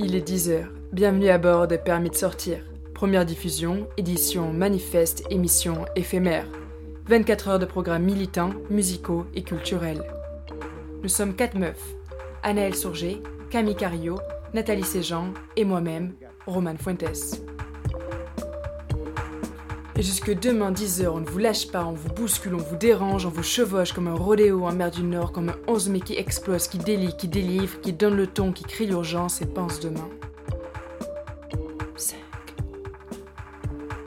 [0.00, 0.66] Il est 10h.
[0.92, 2.58] Bienvenue à bord de Permis de sortir.
[2.94, 6.48] Première diffusion, édition manifeste, émission éphémère.
[7.06, 10.02] 24 heures de programmes militants, musicaux et culturels.
[11.04, 11.94] Nous sommes quatre meufs.
[12.42, 14.18] Anaëlle Sourger, Camille Cario,
[14.52, 17.40] Nathalie Séjean et moi-même, Roman Fuentes.
[19.96, 23.26] Et jusque demain 10h, on ne vous lâche pas, on vous bouscule, on vous dérange,
[23.26, 26.14] on vous chevauche comme un rodéo en mer du Nord, comme un 11 mai qui
[26.14, 30.08] explose, qui délie, qui délivre, qui donne le ton, qui crie l'urgence et pense demain.
[31.94, 32.16] 5.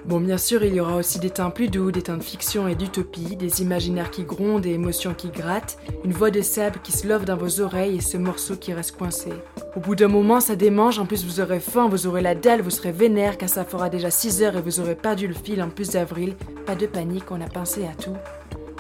[0.04, 2.68] Bon, bien sûr, il y aura aussi des temps plus doux, des temps de fiction
[2.68, 6.92] et d'utopie, des imaginaires qui grondent et émotions qui grattent, une voix de sable qui
[6.92, 9.32] se love dans vos oreilles et ce morceau qui reste coincé.
[9.78, 12.64] Au bout d'un moment, ça démange, en plus vous aurez faim, vous aurez la dalle,
[12.64, 15.62] vous serez vénère car ça fera déjà 6 heures et vous aurez perdu le fil
[15.62, 16.36] en plus d'avril.
[16.66, 18.16] Pas de panique, on a pensé à tout.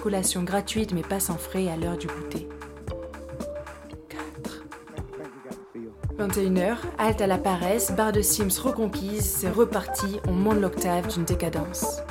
[0.01, 2.49] Collation gratuite mais pas sans frais à l'heure du goûter.
[4.09, 4.65] 4.
[6.17, 11.25] 21h, halte à la paresse, barre de Sims reconquise, c'est reparti, on monte l'octave d'une
[11.25, 12.01] décadence.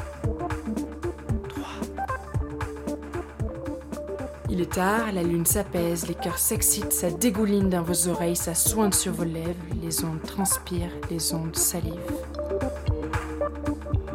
[4.57, 8.55] Il est tard, la lune s'apaise, les cœurs s'excitent, ça dégouline dans vos oreilles, ça
[8.55, 9.53] sointe sur vos lèvres,
[9.83, 11.93] les ondes transpirent, les ondes salivent.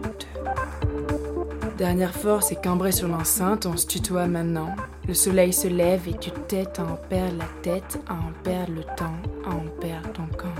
[0.02, 1.70] 2.
[1.78, 4.76] Dernière force est cambrée sur l'enceinte, on se tutoie maintenant.
[5.08, 8.74] Le soleil se lève et tu t'aides à en perdre la tête, à en perdre
[8.74, 10.56] le temps, à en perdre ton camp.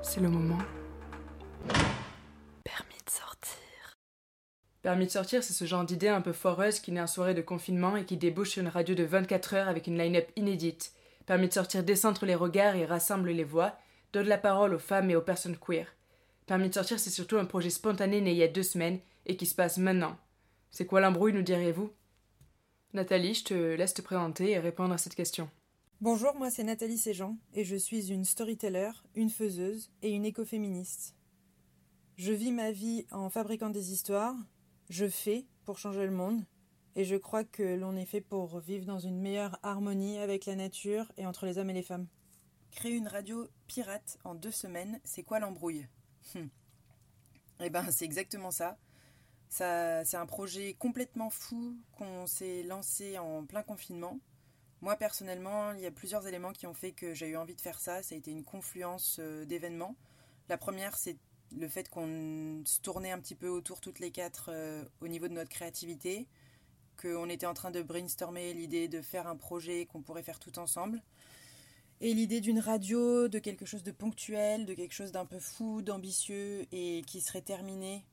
[0.00, 0.58] C'est le moment.
[2.62, 3.58] Permis de sortir.
[4.82, 7.42] Permis de sortir, c'est ce genre d'idée un peu foreuse qui naît en soirée de
[7.42, 10.92] confinement et qui débouche sur une radio de 24 heures avec une line-up inédite.
[11.26, 13.76] Permis de sortir décentre les regards et rassemble les voix,
[14.12, 15.86] donne la parole aux femmes et aux personnes queer.
[16.46, 19.36] Permis de sortir, c'est surtout un projet spontané né il y a deux semaines et
[19.36, 20.16] qui se passe maintenant.
[20.70, 21.90] C'est quoi l'embrouille, nous diriez-vous
[22.94, 25.50] Nathalie, je te laisse te présenter et répondre à cette question.
[26.00, 31.14] Bonjour, moi c'est Nathalie Séjean et je suis une storyteller, une faiseuse et une écoféministe.
[32.16, 34.34] Je vis ma vie en fabriquant des histoires,
[34.88, 36.44] je fais pour changer le monde
[36.96, 40.56] et je crois que l'on est fait pour vivre dans une meilleure harmonie avec la
[40.56, 42.08] nature et entre les hommes et les femmes.
[42.70, 45.86] Créer une radio pirate en deux semaines, c'est quoi l'embrouille?
[46.34, 46.48] Hum.
[47.60, 48.78] Eh ben, c'est exactement ça.
[49.48, 54.18] ça c'est un projet complètement fou qu'on s'est lancé en plein confinement.
[54.80, 57.60] Moi, personnellement, il y a plusieurs éléments qui ont fait que j'ai eu envie de
[57.60, 58.02] faire ça.
[58.02, 59.96] Ça a été une confluence euh, d'événements.
[60.48, 61.16] La première, c'est
[61.56, 65.28] le fait qu'on se tournait un petit peu autour toutes les quatre euh, au niveau
[65.28, 66.26] de notre créativité,
[67.00, 70.58] qu'on était en train de brainstormer l'idée de faire un projet qu'on pourrait faire tout
[70.58, 71.02] ensemble.
[72.00, 75.82] Et l'idée d'une radio, de quelque chose de ponctuel, de quelque chose d'un peu fou,
[75.82, 78.04] d'ambitieux et qui serait terminé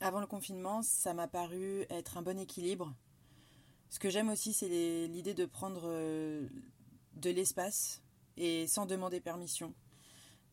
[0.00, 2.94] avant le confinement, ça m'a paru être un bon équilibre.
[3.90, 6.46] Ce que j'aime aussi, c'est l'idée de prendre euh,
[7.14, 8.02] de l'espace
[8.36, 9.74] et sans demander permission.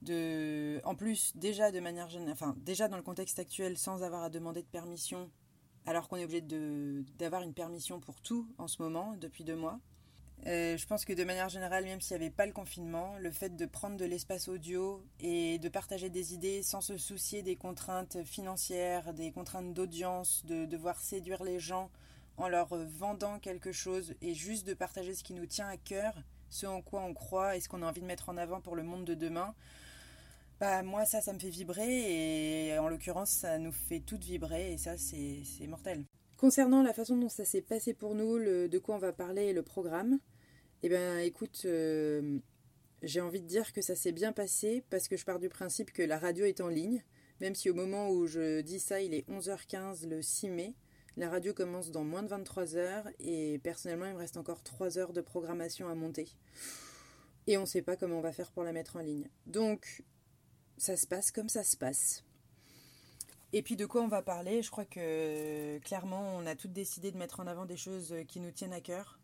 [0.01, 4.29] De, en plus, déjà de manière enfin déjà dans le contexte actuel, sans avoir à
[4.29, 5.31] demander de permission,
[5.85, 6.41] alors qu'on est obligé
[7.17, 9.79] d'avoir une permission pour tout en ce moment depuis deux mois.
[10.47, 13.31] Euh, je pense que de manière générale, même s'il n'y avait pas le confinement, le
[13.31, 17.55] fait de prendre de l'espace audio et de partager des idées sans se soucier des
[17.55, 21.89] contraintes financières, des contraintes d'audience, de devoir séduire les gens
[22.37, 26.13] en leur vendant quelque chose et juste de partager ce qui nous tient à cœur,
[26.49, 28.75] ce en quoi on croit et ce qu'on a envie de mettre en avant pour
[28.75, 29.55] le monde de demain,
[30.59, 34.73] bah moi ça, ça me fait vibrer et en l'occurrence ça nous fait toutes vibrer
[34.73, 36.05] et ça c'est mortel.
[36.37, 39.53] Concernant la façon dont ça s'est passé pour nous, de quoi on va parler et
[39.53, 40.19] le programme,
[40.83, 42.37] eh bien, écoute, euh,
[43.01, 45.91] j'ai envie de dire que ça s'est bien passé parce que je pars du principe
[45.91, 47.03] que la radio est en ligne.
[47.41, 50.75] Même si au moment où je dis ça, il est 11h15 le 6 mai,
[51.17, 54.97] la radio commence dans moins de 23 heures et personnellement, il me reste encore 3
[54.97, 56.27] heures de programmation à monter.
[57.47, 59.29] Et on ne sait pas comment on va faire pour la mettre en ligne.
[59.47, 60.03] Donc,
[60.77, 62.23] ça se passe comme ça se passe.
[63.53, 64.61] Et puis de quoi on va parler?
[64.61, 68.39] Je crois que clairement, on a toutes décidé de mettre en avant des choses qui
[68.39, 69.19] nous tiennent à cœur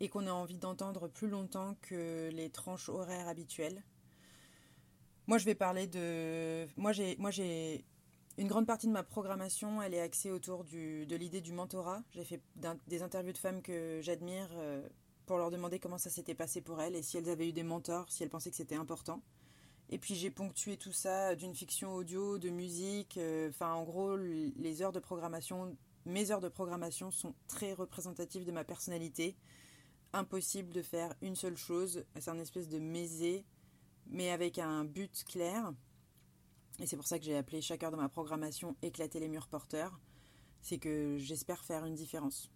[0.00, 3.82] et qu'on a envie d'entendre plus longtemps que les tranches horaires habituelles.
[5.26, 6.66] Moi, je vais parler de.
[6.76, 7.84] Moi, j'ai, moi, j'ai
[8.36, 12.02] une grande partie de ma programmation, elle est axée autour de l'idée du mentorat.
[12.10, 12.40] J'ai fait
[12.86, 14.86] des interviews de femmes que j'admire euh,
[15.26, 17.62] pour leur demander comment ça s'était passé pour elles et si elles avaient eu des
[17.62, 19.22] mentors, si elles pensaient que c'était important.
[19.90, 23.16] Et puis j'ai ponctué tout ça d'une fiction audio, de musique.
[23.18, 25.76] euh, Enfin, en gros, les heures de programmation,
[26.06, 29.36] mes heures de programmation sont très représentatives de ma personnalité
[30.12, 32.04] impossible de faire une seule chose.
[32.18, 33.44] C'est un espèce de mésé,
[34.06, 35.72] mais avec un but clair.
[36.80, 39.48] Et c'est pour ça que j'ai appelé chaque heure de ma programmation Éclater les murs
[39.48, 39.98] porteurs.
[40.62, 42.50] C'est que j'espère faire une différence.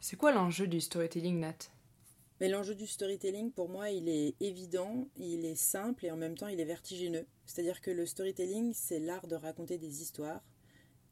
[0.00, 1.70] C'est quoi l'enjeu du storytelling, Nat?
[2.40, 6.38] Mais l'enjeu du storytelling, pour moi, il est évident, il est simple et en même
[6.38, 7.26] temps, il est vertigineux.
[7.44, 10.42] C'est-à-dire que le storytelling, c'est l'art de raconter des histoires.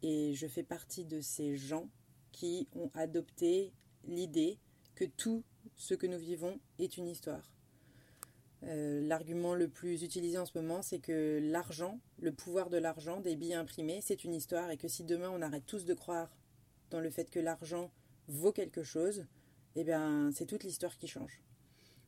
[0.03, 1.91] Et je fais partie de ces gens
[2.33, 3.73] qui ont adopté
[4.05, 4.59] l'idée
[4.95, 5.45] que tout
[5.77, 7.53] ce que nous vivons est une histoire.
[8.65, 13.21] Euh, l'argument le plus utilisé en ce moment, c'est que l'argent, le pouvoir de l'argent,
[13.21, 16.35] des billets imprimés, c'est une histoire et que si demain on arrête tous de croire
[16.91, 17.93] dans le fait que l'argent
[18.27, 19.27] vaut quelque chose,
[19.81, 21.41] eh bien, c'est toute l'histoire qui change.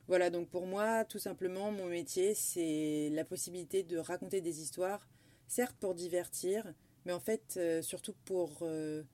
[0.09, 5.07] Voilà, donc pour moi, tout simplement, mon métier, c'est la possibilité de raconter des histoires,
[5.47, 6.75] certes pour divertir,
[7.05, 9.05] mais en fait, euh, surtout pour euh,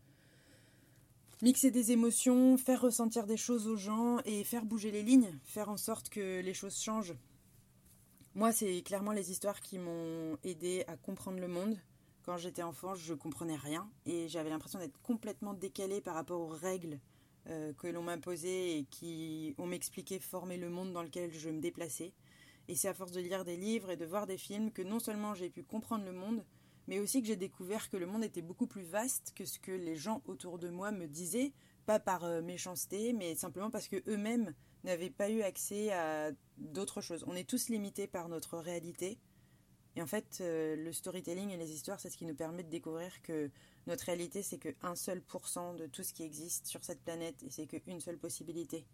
[1.42, 5.68] mixer des émotions, faire ressentir des choses aux gens et faire bouger les lignes, faire
[5.68, 7.14] en sorte que les choses changent.
[8.34, 11.76] Moi, c'est clairement les histoires qui m'ont aidé à comprendre le monde.
[12.22, 16.48] Quand j'étais enfant, je comprenais rien et j'avais l'impression d'être complètement décalée par rapport aux
[16.48, 16.98] règles
[17.48, 21.60] euh, que l'on m'imposait et qui ont m'expliqué former le monde dans lequel je me
[21.60, 22.12] déplaçais.
[22.68, 24.98] Et c'est à force de lire des livres et de voir des films que non
[24.98, 26.44] seulement j'ai pu comprendre le monde,
[26.88, 29.72] mais aussi que j'ai découvert que le monde était beaucoup plus vaste que ce que
[29.72, 31.52] les gens autour de moi me disaient,
[31.84, 34.52] pas par euh, méchanceté, mais simplement parce que eux-mêmes
[34.84, 37.24] n'avaient pas eu accès à d'autres choses.
[37.28, 39.18] On est tous limités par notre réalité.
[39.94, 42.70] Et en fait, euh, le storytelling et les histoires, c'est ce qui nous permet de
[42.70, 43.50] découvrir que
[43.86, 47.42] notre réalité, c'est que un seul pourcent de tout ce qui existe sur cette planète
[47.42, 48.84] et c'est qu'une seule possibilité.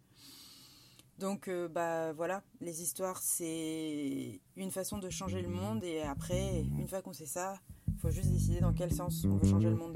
[1.19, 6.61] Donc, euh, bah voilà, les histoires, c'est une façon de changer le monde et après,
[6.77, 7.59] une fois qu'on sait ça,
[8.01, 9.95] faut juste décider dans quel sens on veut changer le monde.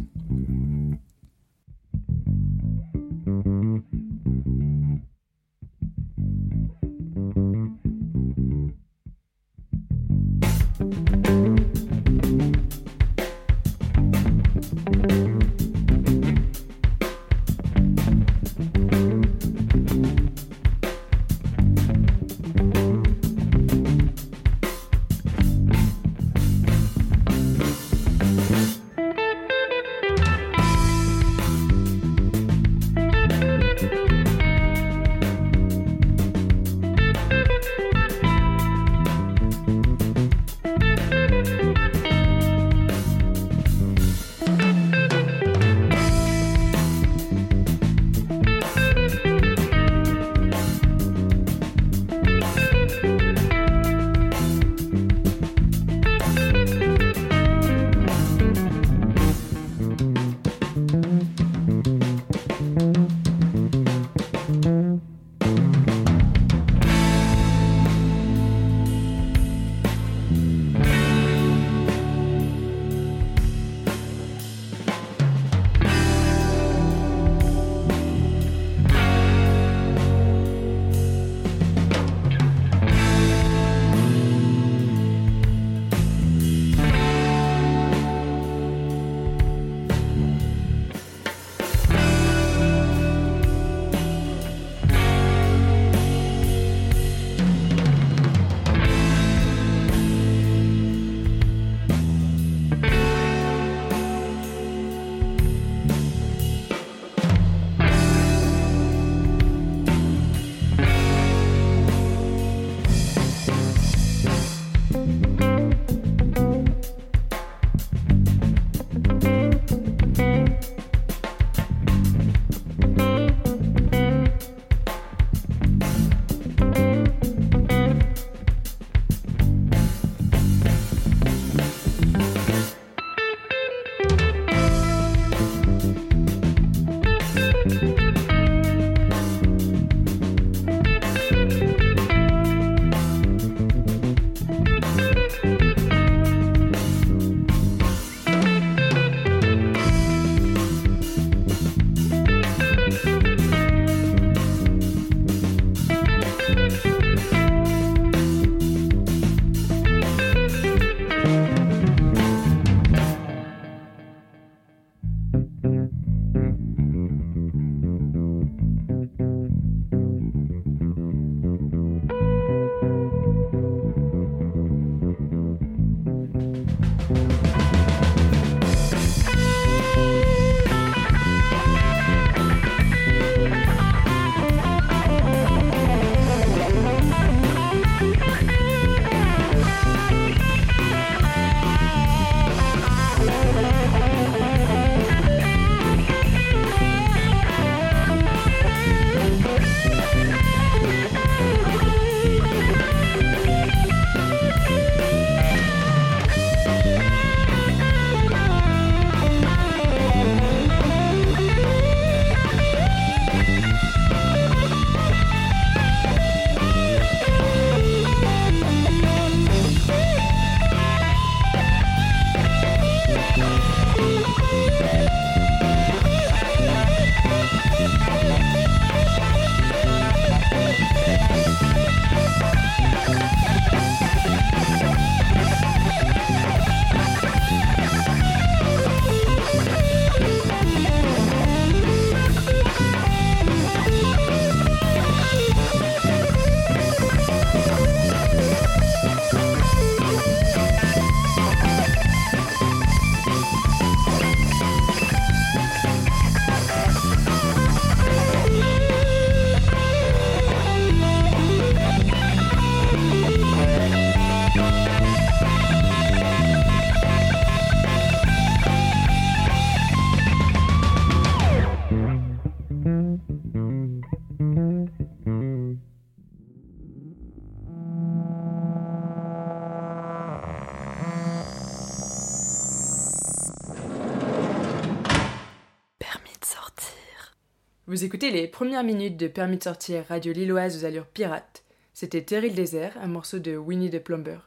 [287.97, 291.63] Vous écoutez les premières minutes de Permis de sortir radio lilloise aux allures pirates.
[291.95, 294.37] C'était Terry le désert, un morceau de Winnie the Plumber.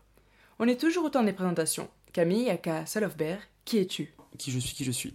[0.61, 1.88] On est toujours autant des présentations.
[2.12, 4.14] Camille, aka Salofbert, qui es-tu?
[4.38, 5.14] Qui je suis, qui je suis?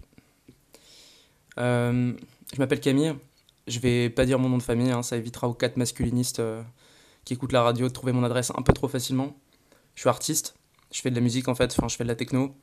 [1.60, 2.12] Euh,
[2.54, 3.16] je m'appelle Camille.
[3.68, 6.62] Je vais pas dire mon nom de famille, hein, ça évitera aux quatre masculinistes euh,
[7.24, 9.34] qui écoutent la radio de trouver mon adresse un peu trop facilement.
[9.94, 10.56] Je suis artiste,
[10.92, 12.54] je fais de la musique en fait, enfin je fais de la techno.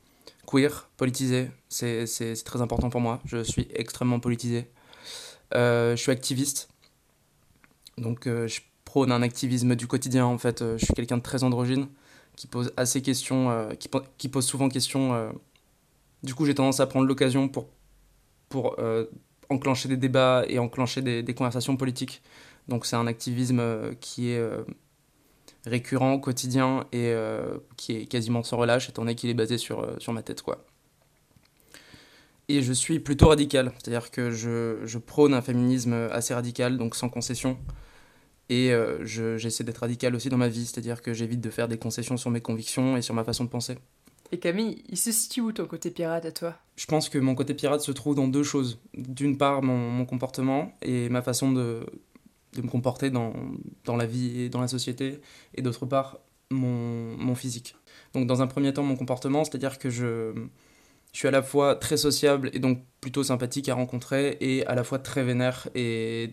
[0.45, 2.05] Queer, politisé, c'est
[2.45, 3.21] très important pour moi.
[3.25, 4.67] Je suis extrêmement politisé.
[5.55, 6.69] Euh, je suis activiste.
[7.97, 10.61] Donc euh, je prône un activisme du quotidien en fait.
[10.61, 11.87] Euh, je suis quelqu'un de très androgyne
[12.35, 13.69] qui pose assez questions,
[14.17, 15.31] qui, pose souvent questions.
[16.23, 17.67] Du coup j'ai tendance à prendre l'occasion pour,
[18.49, 18.75] pour
[19.51, 22.23] enclencher des débats et enclencher des, des conversations politiques.
[22.67, 24.43] Donc c'est un activisme qui est
[25.67, 27.13] récurrent, quotidien et
[27.77, 30.65] qui est quasiment sans relâche étant donné qu'il est basé sur, sur ma tête quoi
[32.49, 36.95] et je suis plutôt radical, c'est-à-dire que je, je, prône un féminisme assez radical, donc
[36.95, 37.57] sans concession.
[38.49, 41.77] Et euh, j'essaie d'être radical aussi dans ma vie, c'est-à-dire que j'évite de faire des
[41.77, 43.77] concessions sur mes convictions et sur ma façon de penser.
[44.31, 46.55] Et Camille, il se situe où ton côté pirate à toi?
[46.75, 48.79] Je pense que mon côté pirate se trouve dans deux choses.
[48.95, 51.85] D'une part, mon, mon, comportement et ma façon de,
[52.53, 53.33] de me comporter dans,
[53.85, 55.21] dans, la vie et dans la société,
[55.53, 56.17] et d'autre part,
[56.49, 57.75] mon, mon physique.
[58.13, 60.33] Donc dans un premier temps, mon comportement, c'est-à-dire que je
[61.13, 64.73] je suis à la fois très sociable et donc plutôt sympathique à rencontrer et à
[64.75, 66.31] la fois très vénère et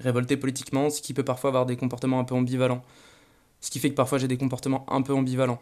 [0.00, 2.82] révolté politiquement, ce qui peut parfois avoir des comportements un peu ambivalents.
[3.60, 5.60] Ce qui fait que parfois j'ai des comportements un peu ambivalents.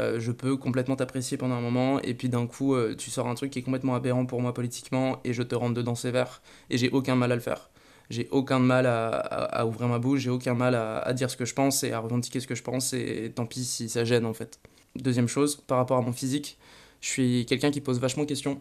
[0.00, 3.28] Euh, je peux complètement t'apprécier pendant un moment et puis d'un coup euh, tu sors
[3.28, 6.42] un truc qui est complètement aberrant pour moi politiquement et je te rentre dedans sévère
[6.70, 7.70] et j'ai aucun mal à le faire.
[8.10, 11.46] J'ai aucun mal à, ouvrir ma bouche, j'ai aucun mal à, à, dire ce que
[11.46, 14.26] je pense et à revendiquer ce que je pense et tant pis si ça gêne
[14.26, 14.58] en fait.
[14.96, 16.58] Deuxième chose, par rapport à mon physique,
[17.04, 18.58] je suis quelqu'un qui pose vachement de questions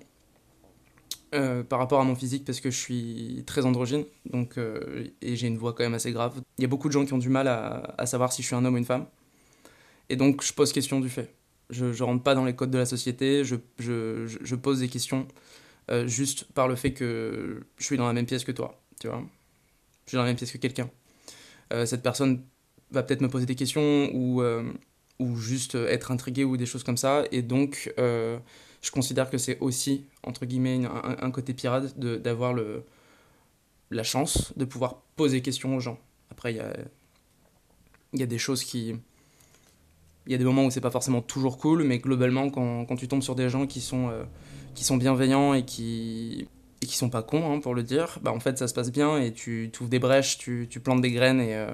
[1.33, 5.38] euh, par rapport à mon physique parce que je suis très androgyne donc, euh, et
[5.38, 6.41] j'ai une voix quand même assez grave.
[6.57, 8.55] Il y a beaucoup de gens qui ont du mal à, savoir si je suis
[8.57, 9.05] un homme ou une femme.
[10.09, 11.33] Et donc je pose question du fait.
[11.69, 14.89] Je ne rentre pas dans les codes de la société, je, je, je pose des
[14.89, 15.25] questions
[15.89, 18.77] euh, juste par le fait que je suis dans la même pièce que toi.
[19.00, 19.23] Tu vois
[20.03, 20.89] je suis dans la même pièce que quelqu'un.
[21.85, 22.43] cette personne
[22.91, 24.43] va peut-être me poser des questions ou
[25.20, 27.24] ou juste euh, être intrigué ou des choses comme ça.
[27.32, 28.38] Et donc, euh,
[28.82, 32.53] je considère que c'est aussi, entre guillemets, un, côté pirate d'avoir
[33.91, 35.98] la chance de pouvoir poser questions aux gens.
[36.32, 36.74] Après, il y a,
[38.13, 38.96] y a des choses qui...
[40.25, 42.96] Il y a des moments où c'est pas forcément toujours cool, mais globalement, quand, quand,
[42.96, 44.24] tu tombes sur des gens qui sont, euh,
[44.74, 46.48] qui sont bienveillants et qui,
[46.82, 48.89] et qui sont pas cons, hein, pour le dire, bah en fait, ça se passe
[48.89, 51.67] bien et tu, tu ouvres des brèches, tu, tu plantes des graines et,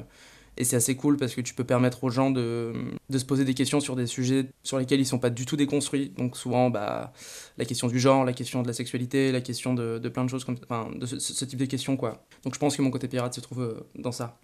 [0.57, 2.73] et c'est assez cool parce que tu peux permettre aux gens de,
[3.09, 5.55] de, se poser des questions sur des sujets sur lesquels ils sont pas du tout
[5.55, 6.09] déconstruits.
[6.17, 7.13] Donc souvent, bah,
[7.57, 10.29] la question du genre, la question de la sexualité, la question de, de plein de
[10.29, 11.97] choses, comme, enfin, de ce, type de questions.
[11.97, 12.25] Quoi.
[12.43, 14.37] Donc je pense que mon côté pirate se trouve euh, dans ça.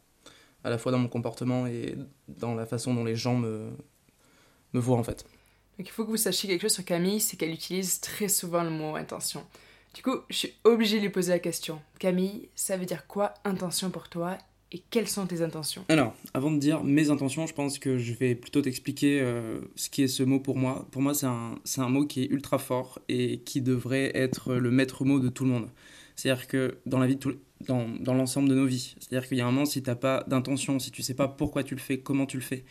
[0.63, 1.95] À la fois dans mon comportement et
[2.27, 3.69] dans la façon dont les gens me,
[4.73, 5.25] me voient en fait.
[5.77, 8.63] Donc il faut que vous sachiez quelque chose sur Camille, c'est qu'elle utilise très souvent
[8.63, 9.45] le mot intention.
[9.93, 11.81] Du coup, je suis obligée de lui poser la question.
[11.99, 14.37] Camille, ça veut dire quoi intention pour toi?
[14.75, 15.85] Et quelles sont tes intentions?
[15.87, 19.89] Alors, avant de dire mes intentions, je pense que je vais plutôt t'expliquer euh, ce
[19.89, 20.85] qui est ce mot pour moi.
[20.91, 24.71] Pour moi, c'est un, un, mot qui est ultra fort et qui devrait être le
[24.71, 25.69] maître mot de tout le monde.
[26.17, 27.17] C'est-à-dire que dans la vie,
[27.65, 29.95] dans, dans l'ensemble de nos vies, c'est-à-dire qu'il y a un moment, si tu n'as
[29.95, 32.65] pas d'intention, si tu sais pas pourquoi tu le fais, comment tu le fais,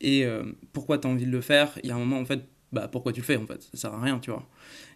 [0.00, 0.42] et euh,
[0.72, 2.88] pourquoi tu as envie de le faire, il y a un moment, en fait, bah,
[2.88, 3.62] pourquoi tu le fais, en fait?
[3.62, 4.48] Ça sert à rien, tu vois.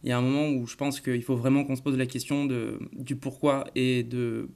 [0.03, 2.07] Il y a un moment où je pense qu'il faut vraiment qu'on se pose la
[2.07, 4.49] question de, du pourquoi et de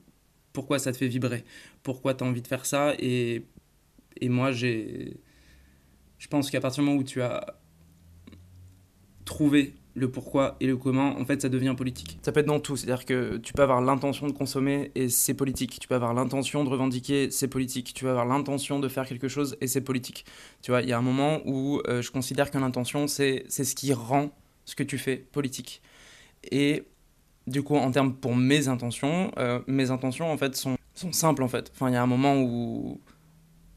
[0.53, 1.43] pourquoi ça te fait vibrer,
[1.81, 2.93] pourquoi tu as envie de faire ça?
[2.99, 3.43] Et,
[4.21, 5.17] et moi, j'ai.
[6.19, 7.57] Je pense qu'à partir du moment où tu as
[9.25, 12.17] trouvé le pourquoi et le comment, en fait, ça devient politique.
[12.23, 15.33] Ça peut être dans tout, c'est-à-dire que tu peux avoir l'intention de consommer et c'est
[15.33, 15.79] politique.
[15.79, 17.93] Tu peux avoir l'intention de revendiquer, c'est politique.
[17.93, 20.25] Tu peux avoir l'intention de faire quelque chose et c'est politique.
[20.61, 23.75] Tu vois, il y a un moment où euh, je considère que l'intention, c'est ce
[23.75, 24.31] qui rend
[24.65, 25.81] ce que tu fais politique.
[26.51, 26.85] Et
[27.47, 30.77] du coup, en termes pour mes intentions, euh, mes intentions en fait sont,
[31.11, 31.71] simples en fait.
[31.73, 33.01] Enfin, il y a un moment où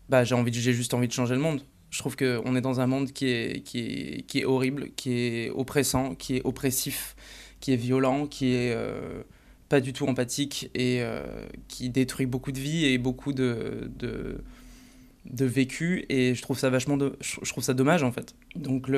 [0.09, 1.63] bah, j'ai envie, j'ai juste envie de changer le monde.
[1.91, 6.43] Je trouve qu'on est dans un monde qui est, horrible, qui est oppressant, qui est
[6.45, 7.17] oppressif,
[7.61, 9.23] qui est violent, qui est euh,
[9.69, 11.25] pas du tout empathique et euh,
[11.69, 16.05] qui détruit beaucoup de vies et beaucoup de, de, vécu.
[16.09, 18.35] Et je trouve ça vachement, je trouve ça dommage en fait.
[18.57, 18.89] Donc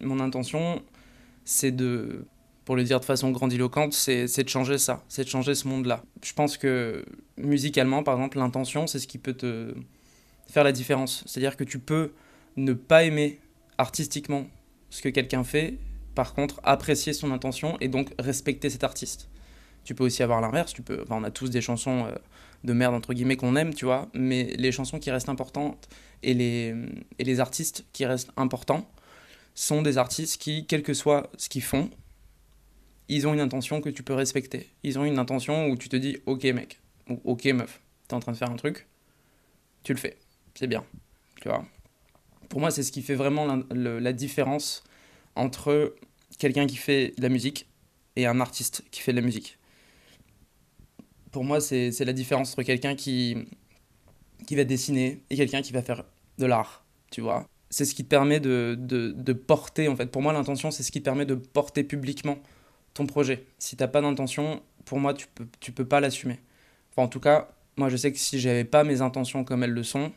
[0.00, 0.82] mon intention,
[1.44, 2.26] c'est de
[2.64, 6.02] pour le dire de façon grandiloquente, c'est de changer ça, c'est de changer ce monde-là.
[6.22, 7.04] Je pense que
[7.36, 9.74] musicalement, par exemple, l'intention, c'est ce qui peut te
[10.48, 11.24] faire la différence.
[11.26, 12.12] C'est-à-dire que tu peux
[12.56, 13.40] ne pas aimer
[13.76, 14.46] artistiquement
[14.90, 15.78] ce que quelqu'un fait,
[16.14, 19.28] par contre, apprécier son intention et donc respecter cet artiste.
[19.84, 22.14] Tu peux aussi avoir l'inverse, tu peux, on a tous des chansons euh,
[22.62, 25.88] de merde entre guillemets qu'on aime, tu vois, mais les chansons qui restent importantes
[26.22, 26.74] et les,
[27.18, 28.88] et les artistes qui restent importants
[29.54, 31.90] sont des artistes qui, quel que soit ce qu'ils font,
[33.08, 34.70] ils ont une intention que tu peux respecter.
[34.82, 38.20] Ils ont une intention où tu te dis, ok mec, ou ok meuf, t'es en
[38.20, 38.86] train de faire un truc,
[39.82, 40.16] tu le fais,
[40.54, 40.84] c'est bien,
[41.40, 41.64] tu vois.
[42.48, 44.84] Pour moi, c'est ce qui fait vraiment la, différence
[45.34, 45.94] entre
[46.38, 47.68] quelqu'un qui fait de la musique
[48.16, 49.58] et un artiste qui fait de la musique.
[51.32, 53.36] Pour moi, c'est la différence entre quelqu'un qui,
[54.46, 56.04] qui va dessiner et quelqu'un qui va faire
[56.38, 57.48] de l'art, tu vois.
[57.70, 60.06] C'est ce qui te permet de, de, porter, en fait.
[60.06, 62.38] Pour moi, l'intention, c'est ce qui te permet de porter publiquement
[62.94, 63.44] ton projet.
[63.58, 66.38] Si t'as pas d'intention, pour moi, tu peux, tu peux pas l'assumer.
[66.92, 69.70] Enfin, en tout cas, moi, je sais que si j'avais pas mes intentions comme elles
[69.70, 70.12] le sont,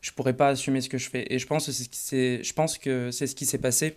[0.00, 1.32] je pourrais pas assumer ce que je fais.
[1.32, 1.72] Et je pense que
[3.10, 3.96] c'est, ce qui s'est passé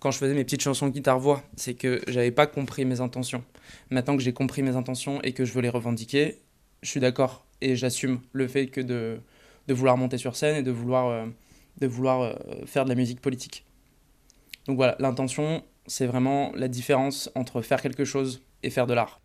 [0.00, 3.42] quand je faisais mes petites chansons guitare-voix, c'est que j'avais pas compris mes intentions.
[3.90, 6.38] Maintenant que j'ai compris mes intentions et que je veux les revendiquer,
[6.82, 9.20] je suis d'accord et j'assume le fait que de,
[9.66, 11.26] de vouloir monter sur scène et de vouloir, euh,
[11.80, 12.34] de vouloir euh,
[12.66, 13.64] faire de la musique politique.
[14.66, 19.20] Donc voilà, l'intention, c'est vraiment la différence entre faire quelque chose et faire de l'art.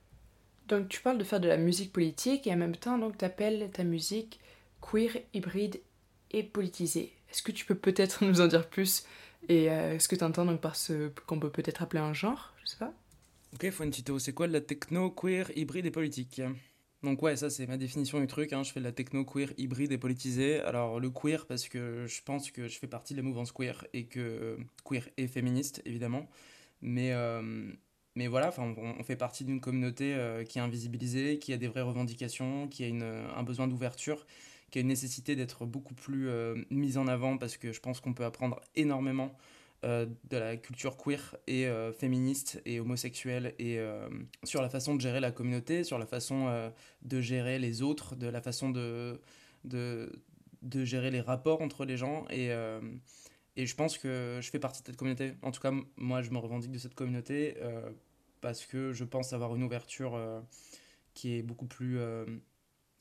[0.67, 3.25] Donc tu parles de faire de la musique politique et en même temps donc tu
[3.25, 4.39] appelles ta musique
[4.81, 5.81] queer, hybride
[6.31, 7.13] et politisée.
[7.29, 9.03] Est-ce que tu peux peut-être nous en dire plus
[9.49, 12.53] et euh, ce que tu entends donc par ce qu'on peut peut-être appeler un genre,
[12.63, 12.93] je sais pas?
[13.53, 16.41] Ok, Fuentito, c'est quoi de la techno, queer, hybride et politique?
[17.03, 18.63] Donc ouais, ça c'est ma définition du truc, hein.
[18.63, 20.61] je fais de la techno queer, hybride et politisée.
[20.61, 23.85] Alors le queer parce que je pense que je fais partie de la mouvance queer
[23.93, 26.29] et que euh, queer est féministe évidemment.
[26.83, 27.71] Mais, euh,
[28.15, 30.15] mais voilà, on, on fait partie d'une communauté
[30.47, 34.25] qui est invisibilisée, qui a des vraies revendications, qui a une, un besoin d'ouverture
[34.73, 37.99] qui a une nécessité d'être beaucoup plus euh, mise en avant parce que je pense
[37.99, 39.37] qu'on peut apprendre énormément
[39.85, 43.77] euh, de la culture queer et euh, féministe et homosexuelle et
[44.43, 46.71] sur la façon de gérer la communauté, sur la façon
[47.03, 49.21] de gérer les autres, de la façon de,
[49.63, 50.11] de,
[50.63, 52.25] de, gérer les rapports entre les gens
[53.55, 55.33] et je pense que je fais partie de cette communauté.
[55.41, 57.55] En tout cas, moi, je me revendique de cette communauté
[58.41, 60.19] parce que je pense avoir une ouverture
[61.13, 61.99] qui est beaucoup plus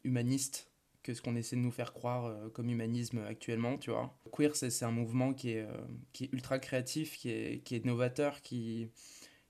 [0.05, 4.17] humaniste que ce qu'on essaie de nous faire croire euh, comme humanisme actuellement, tu vois.
[4.33, 5.77] Queer, c'est un mouvement qui est, euh,
[6.13, 8.89] qui est ultra créatif, qui est, qui est novateur, qui,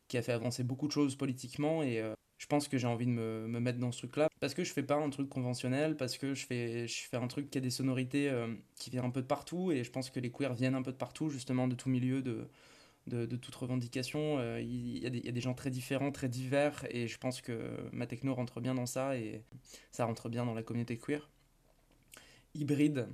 [0.09, 3.13] qui a fait avancer beaucoup de choses politiquement euh, je pense que j'ai envie de
[3.13, 6.19] me, me, mettre dans ce truc-là parce que je fais pas un truc conventionnel, parce
[6.19, 8.33] que je fais, je fais un truc qui a des sonorités
[8.75, 10.91] qui viennent un peu de partout et je pense que les queers viennent un peu
[10.91, 12.49] de partout, justement de tout milieu, de,
[13.07, 14.43] de, toute revendication.
[14.59, 18.09] Il y, y, a des gens très différents, très divers et je pense que ma
[18.09, 19.45] techno rentre bien dans ça et
[19.93, 21.31] ça rentre bien dans la communauté queer
[22.55, 23.09] hybride.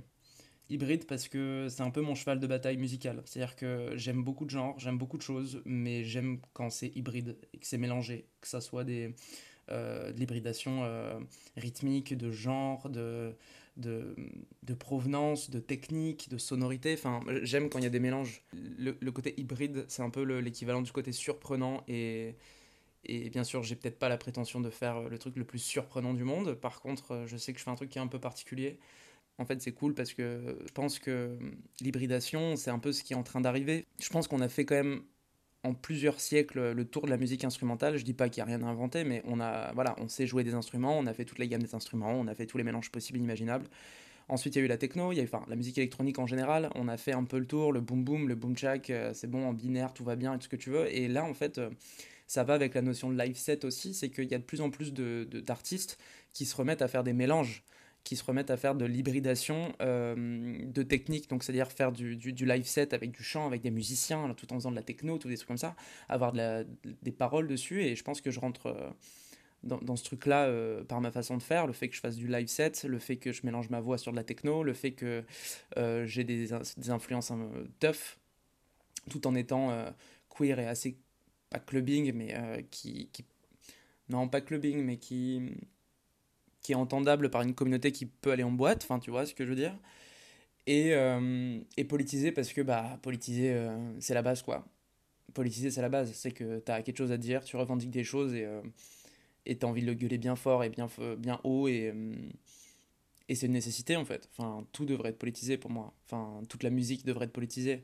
[0.69, 3.21] Hybride parce que c'est un peu mon cheval de bataille musical.
[3.25, 7.37] C'est-à-dire que j'aime beaucoup de genres, j'aime beaucoup de choses, mais j'aime quand c'est hybride
[7.53, 9.15] et que c'est mélangé, que ça soit des,
[9.71, 11.19] euh, de l'hybridation euh,
[11.57, 13.35] rythmique, de genre, de,
[13.77, 14.15] de,
[14.61, 16.93] de, provenance, de technique, de sonorité.
[16.93, 18.43] Enfin, j'aime quand il y a des mélanges.
[18.53, 22.35] Le, le côté hybride, c'est un peu l'équivalent du côté surprenant et,
[23.05, 26.13] et bien sûr, j'ai peut-être pas la prétention de faire le truc le plus surprenant
[26.13, 26.53] du monde.
[26.53, 28.77] Par contre, je sais que je fais un truc qui est un peu particulier
[29.39, 31.37] en fait, c'est cool parce que je pense que
[31.81, 33.85] l'hybridation, c'est un peu ce qui est en train d'arriver.
[33.99, 35.01] Je pense qu'on a fait quand même
[35.63, 37.97] en plusieurs siècles le tour de la musique instrumentale.
[37.97, 40.27] Je dis pas qu'il n'y a rien à inventer, mais on a, voilà, on sait
[40.27, 42.57] jouer des instruments, on a fait toute la gamme des instruments, on a fait tous
[42.57, 43.65] les mélanges possibles et imaginables.
[44.27, 46.27] Ensuite, il y a eu la techno, il y a eu la musique électronique en
[46.27, 46.69] général.
[46.75, 49.27] On a fait un peu le tour, le boom boom, le boom jack, euh, c'est
[49.27, 50.93] bon en binaire, tout va bien et tout ce que tu veux.
[50.93, 51.69] Et là, en fait, euh,
[52.27, 54.61] ça va avec la notion de live set aussi, c'est qu'il y a de plus
[54.61, 57.63] en plus d'artistes de, qui se remettent à faire des mélanges
[58.09, 62.43] qui se remettent à faire de l'hybridation euh, de techniques, donc c'est-à-dire faire du, du,
[62.43, 65.27] live set avec du chant, avec des musiciens, tout en faisant de la techno, tout
[65.27, 65.75] des trucs comme ça,
[66.07, 68.89] avoir des paroles dessus, et je pense que je rentre euh,
[69.61, 72.27] dans, ce truc-là euh, par ma façon de faire, le fait que je fasse du
[72.27, 74.93] live set, le fait que je mélange ma voix sur de la techno, le fait
[74.93, 75.23] que
[76.05, 77.31] j'ai des, des, influences
[77.79, 78.17] tough,
[79.11, 79.85] tout en étant
[80.35, 80.97] queer et assez,
[81.51, 83.07] pas clubbing, mais qui...
[84.09, 85.43] Non, pas clubbing, mais qui
[86.75, 89.49] entendable par une communauté qui peut aller en boîte, enfin tu vois ce que je
[89.49, 89.75] veux dire.
[90.67, 94.65] Et, euh, et politiser parce que bah politiser euh, c'est la base quoi.
[95.33, 98.03] Politiser c'est la base, c'est que tu as quelque chose à dire, tu revendiques des
[98.03, 98.61] choses et euh,
[99.45, 101.93] et tu as envie de le gueuler bien fort et bien, bien haut et,
[103.29, 104.29] et c'est une nécessité en fait.
[104.31, 105.93] Enfin tout devrait être politisé pour moi.
[106.05, 107.83] Enfin toute la musique devrait être politisée.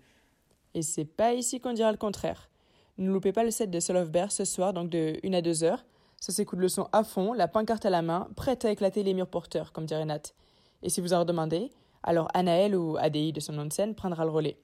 [0.75, 2.49] Et c'est pas ici qu'on dira le contraire.
[2.97, 5.41] Ne loupez pas le set de Soul of Bear ce soir, donc de 1 à
[5.41, 5.85] 2 heures.
[6.25, 9.13] Ça s'écoute le son à fond, la pancarte à la main, prête à éclater les
[9.13, 10.33] murs porteurs, comme dirait Nat.
[10.81, 11.69] Et si vous en redemandez,
[12.01, 14.57] alors Anaël ou ADI de son nom de scène prendra le relais.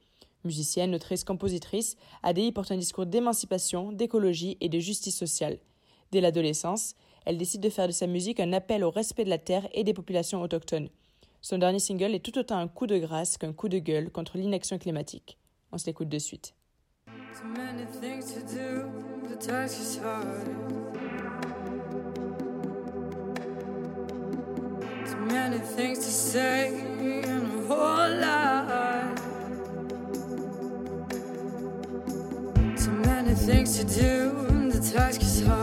[0.43, 5.59] Musicienne, autrice, compositrice, ADI porte un discours d'émancipation, d'écologie et de justice sociale.
[6.11, 6.95] Dès l'adolescence,
[7.25, 9.83] elle décide de faire de sa musique un appel au respect de la terre et
[9.83, 10.89] des populations autochtones.
[11.43, 14.39] Son dernier single est tout autant un coup de grâce qu'un coup de gueule contre
[14.39, 15.37] l'inaction climatique.
[15.71, 16.55] On se l'écoute de suite.
[26.31, 26.69] Say
[27.23, 29.19] and a whole lot.
[32.79, 35.60] So many things to do, and the task is hard.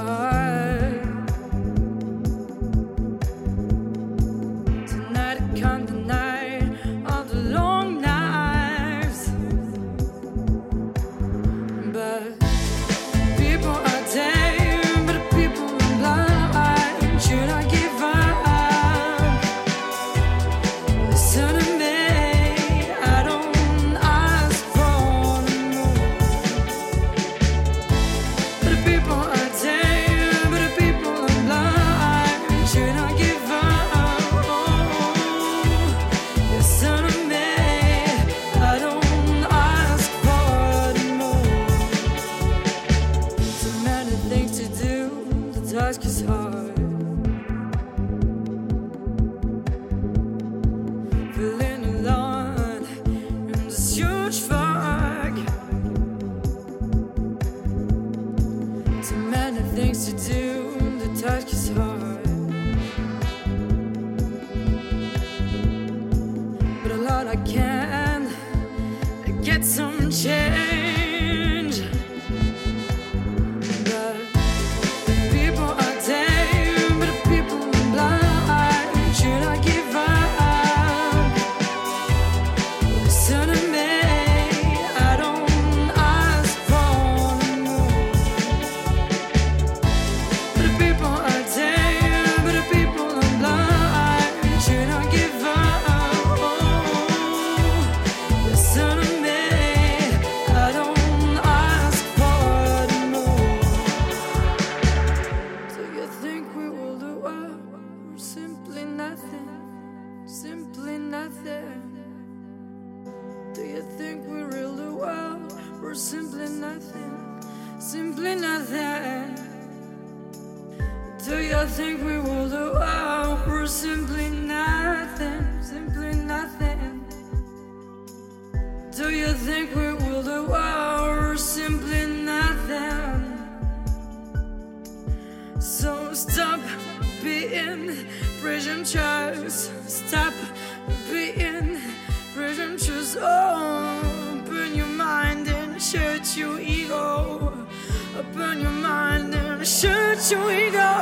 [150.21, 150.98] 就一个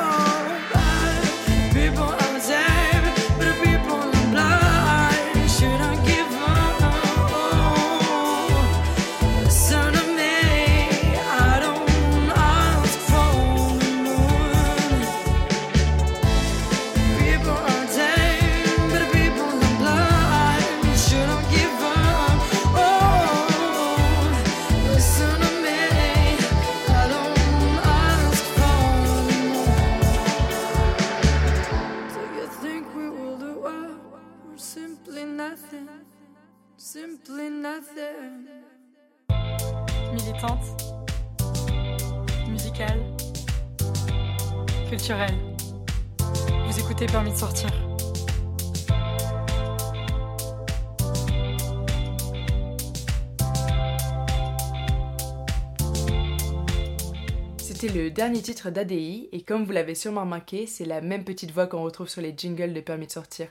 [58.16, 61.82] dernier titre d'ADI, et comme vous l'avez sûrement remarqué, c'est la même petite voix qu'on
[61.82, 63.48] retrouve sur les jingles de Permis de sortir.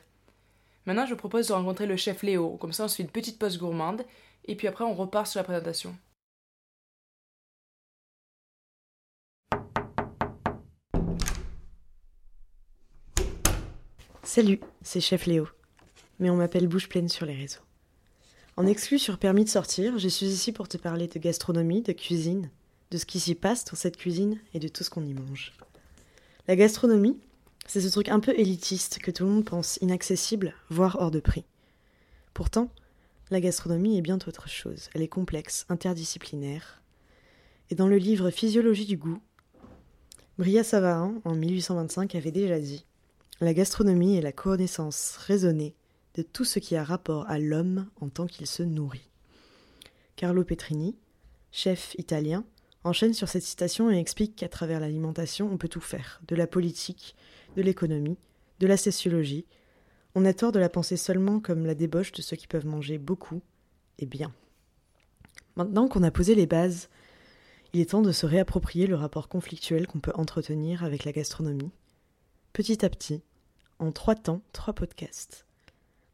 [0.88, 3.10] Maintenant, je vous propose de rencontrer le chef Léo, comme ça on se fait une
[3.10, 4.01] petite pause gourmande,
[4.45, 5.95] et puis après on repart sur la présentation.
[14.23, 15.47] Salut, c'est Chef Léo.
[16.17, 17.62] Mais on m'appelle Bouche Pleine sur les réseaux.
[18.58, 21.91] En exclu sur Permis de sortir, je suis ici pour te parler de gastronomie, de
[21.91, 22.49] cuisine,
[22.95, 25.51] de ce qui s'y passe dans cette cuisine et de tout ce qu'on y mange.
[26.47, 27.19] La gastronomie,
[27.67, 31.19] c'est ce truc un peu élitiste que tout le monde pense inaccessible, voire hors de
[31.19, 31.43] prix.
[32.34, 32.71] Pourtant,
[33.31, 34.89] la gastronomie est bien autre chose.
[34.93, 36.81] Elle est complexe, interdisciplinaire.
[37.69, 39.19] Et dans le livre Physiologie du goût,
[40.38, 42.86] Bria Savarin, en 1825, avait déjà dit
[43.41, 45.75] La gastronomie est la connaissance raisonnée
[46.13, 49.10] de tout ce qui a rapport à l'homme en tant qu'il se nourrit.
[50.15, 50.95] Carlo Petrini,
[51.51, 52.45] chef italien,
[52.85, 56.47] enchaîne sur cette citation et explique qu'à travers l'alimentation, on peut tout faire, de la
[56.47, 57.15] politique,
[57.55, 58.17] de l'économie,
[58.59, 59.45] de la sociologie.
[60.13, 62.97] On a tort de la penser seulement comme la débauche de ceux qui peuvent manger
[62.97, 63.41] beaucoup
[63.99, 64.33] et bien.
[65.55, 66.89] Maintenant qu'on a posé les bases,
[67.73, 71.71] il est temps de se réapproprier le rapport conflictuel qu'on peut entretenir avec la gastronomie.
[72.53, 73.21] Petit à petit,
[73.79, 75.45] en trois temps, trois podcasts.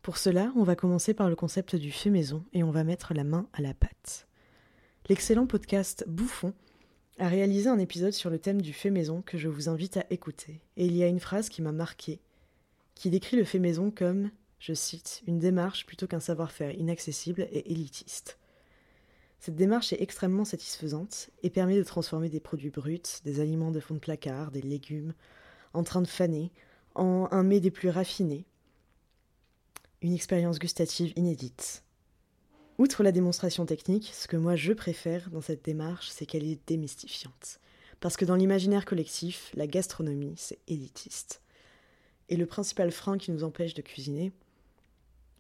[0.02, 3.14] Pour cela, on va commencer par le concept du fait maison et on va mettre
[3.14, 4.28] la main à la pâte.
[5.10, 6.54] L'excellent podcast Bouffon
[7.18, 10.06] a réalisé un épisode sur le thème du fait maison que je vous invite à
[10.12, 10.62] écouter.
[10.78, 12.20] Et il y a une phrase qui m'a marqué,
[12.94, 17.72] qui décrit le fait maison comme, je cite, une démarche plutôt qu'un savoir-faire inaccessible et
[17.72, 18.38] élitiste.
[19.40, 23.80] Cette démarche est extrêmement satisfaisante et permet de transformer des produits bruts, des aliments de
[23.80, 25.16] fond de placard, des légumes,
[25.74, 26.52] en train de faner,
[26.94, 28.46] en un mets des plus raffinés.
[30.04, 31.84] Une expérience gustative inédite.
[32.82, 36.60] Outre la démonstration technique, ce que moi je préfère dans cette démarche, c'est qu'elle est
[36.66, 37.60] démystifiante.
[38.00, 41.44] Parce que dans l'imaginaire collectif, la gastronomie, c'est élitiste.
[42.28, 44.32] Et le principal frein qui nous empêche de cuisiner,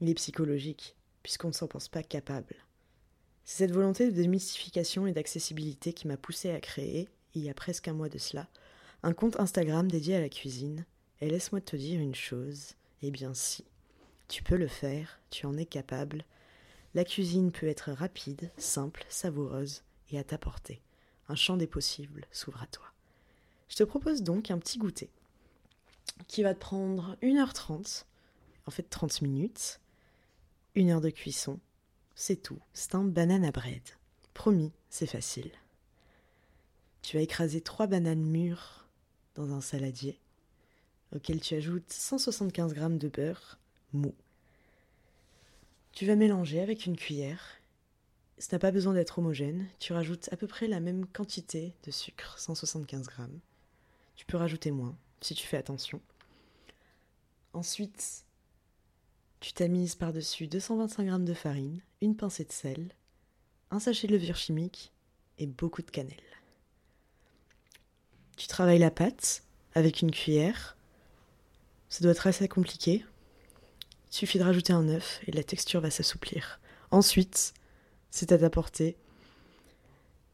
[0.01, 2.54] il est psychologique, puisqu'on ne s'en pense pas capable.
[3.43, 7.56] C'est cette volonté de démystification et d'accessibilité qui m'a poussé à créer, il y a
[7.56, 8.49] presque un mois de cela,
[9.01, 10.86] un compte Instagram dédié à la cuisine.
[11.21, 13.65] Et laisse-moi te dire une chose, eh bien si,
[14.27, 16.23] tu peux le faire, tu en es capable,
[16.93, 20.82] la cuisine peut être rapide, simple, savoureuse et à ta portée.
[21.30, 22.86] Un champ des possibles s'ouvre à toi.
[23.69, 25.10] Je te propose donc un petit goûter
[26.27, 28.06] qui va te prendre 1h30,
[28.65, 29.80] en fait 30 minutes,
[30.75, 31.60] une heure de cuisson,
[32.15, 33.82] c'est tout, c'est un banane à bread.
[34.34, 35.51] Promis, c'est facile.
[37.01, 38.88] Tu vas écraser trois bananes mûres
[39.36, 40.19] dans un saladier,
[41.15, 43.58] auquel tu ajoutes 175 g de beurre
[43.93, 44.13] mou
[45.91, 47.58] tu vas mélanger avec une cuillère.
[48.38, 49.67] Ce n'a pas besoin d'être homogène.
[49.80, 53.39] Tu rajoutes à peu près la même quantité de sucre, 175 grammes.
[54.15, 56.01] Tu peux rajouter moins si tu fais attention.
[57.54, 58.25] Ensuite,
[59.41, 62.93] tu tamises par-dessus 225 g de farine, une pincée de sel,
[63.69, 64.91] un sachet de levure chimique
[65.38, 66.17] et beaucoup de cannelle.
[68.38, 69.43] Tu travailles la pâte
[69.75, 70.77] avec une cuillère.
[71.89, 73.06] Ça doit être assez compliqué.
[74.12, 76.60] Il suffit de rajouter un œuf et la texture va s'assouplir.
[76.91, 77.54] Ensuite,
[78.10, 78.97] c'est à ta portée.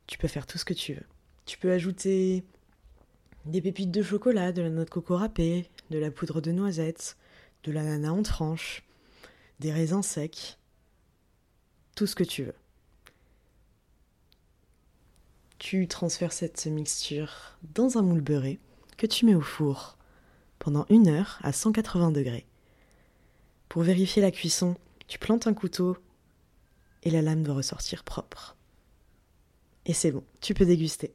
[0.07, 1.05] Tu peux faire tout ce que tu veux.
[1.45, 2.43] Tu peux ajouter
[3.45, 7.17] des pépites de chocolat, de la noix de coco râpée, de la poudre de noisette,
[7.63, 8.83] de l'ananas en tranches,
[9.59, 10.57] des raisins secs,
[11.95, 12.55] tout ce que tu veux.
[15.59, 18.59] Tu transfères cette mixture dans un moule beurré
[18.97, 19.97] que tu mets au four
[20.59, 22.45] pendant une heure à 180 degrés.
[23.69, 24.75] Pour vérifier la cuisson,
[25.07, 25.97] tu plantes un couteau
[27.03, 28.55] et la lame doit ressortir propre.
[29.85, 31.13] Et c'est bon, tu peux déguster.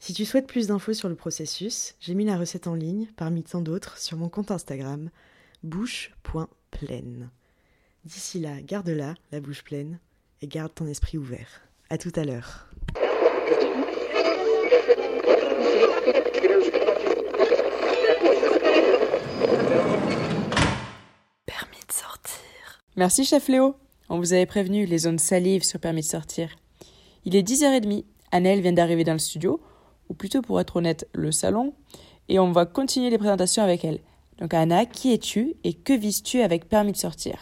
[0.00, 3.42] Si tu souhaites plus d'infos sur le processus, j'ai mis la recette en ligne, parmi
[3.42, 5.10] tant d'autres, sur mon compte Instagram,
[5.62, 7.30] bouche.pleine.
[8.04, 9.98] D'ici là, garde-la, la bouche pleine,
[10.40, 11.62] et garde ton esprit ouvert.
[11.90, 12.68] À tout à l'heure.
[22.98, 23.76] Merci chef Léo.
[24.08, 26.50] On vous avait prévenu, les zones salives sur permis de sortir.
[27.24, 29.60] Il est 10h30, Annelle vient d'arriver dans le studio,
[30.08, 31.74] ou plutôt pour être honnête, le salon,
[32.28, 34.00] et on va continuer les présentations avec elle.
[34.40, 37.38] Donc Anna, qui es-tu et que vises-tu avec permis de sortir?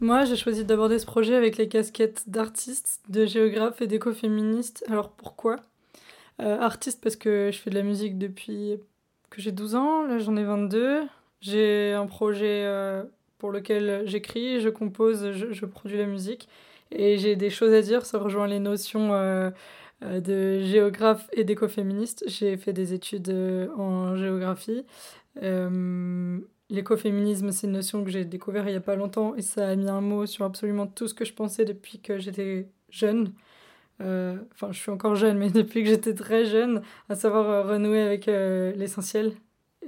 [0.00, 4.84] Moi, j'ai choisi d'aborder ce projet avec les casquettes d'artiste, de géographe et d'écoféministe.
[4.88, 5.54] Alors pourquoi?
[6.42, 8.80] Euh, Artiste parce que je fais de la musique depuis
[9.30, 11.02] que j'ai 12 ans, là j'en ai 22.
[11.42, 13.04] J'ai un projet euh,
[13.46, 16.48] pour lequel j'écris, je compose, je, produis la musique.
[16.90, 19.52] Et j'ai des choses à dire, ça rejoint les notions euh,
[20.02, 22.24] euh, de géographe et d'écoféministe.
[22.26, 24.84] J'ai fait des études euh, en géographie.
[26.70, 29.76] L'écoféminisme, c'est une notion que j'ai découvert il n'y a pas longtemps et ça a
[29.76, 33.32] mis un mot sur absolument tout ce que je pensais depuis que j'étais jeune.
[34.00, 38.26] Enfin, je suis encore jeune, mais depuis que j'étais très jeune, à savoir renouer avec
[38.26, 39.34] l'essentiel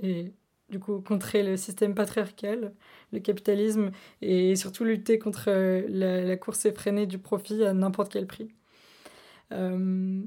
[0.01, 0.33] et
[0.71, 2.73] du coup contrer le système patriarcal
[3.13, 3.91] le capitalisme
[4.23, 8.49] et surtout lutter contre euh, la, course effrénée du profit à n'importe quel prix.
[9.53, 10.21] Euh,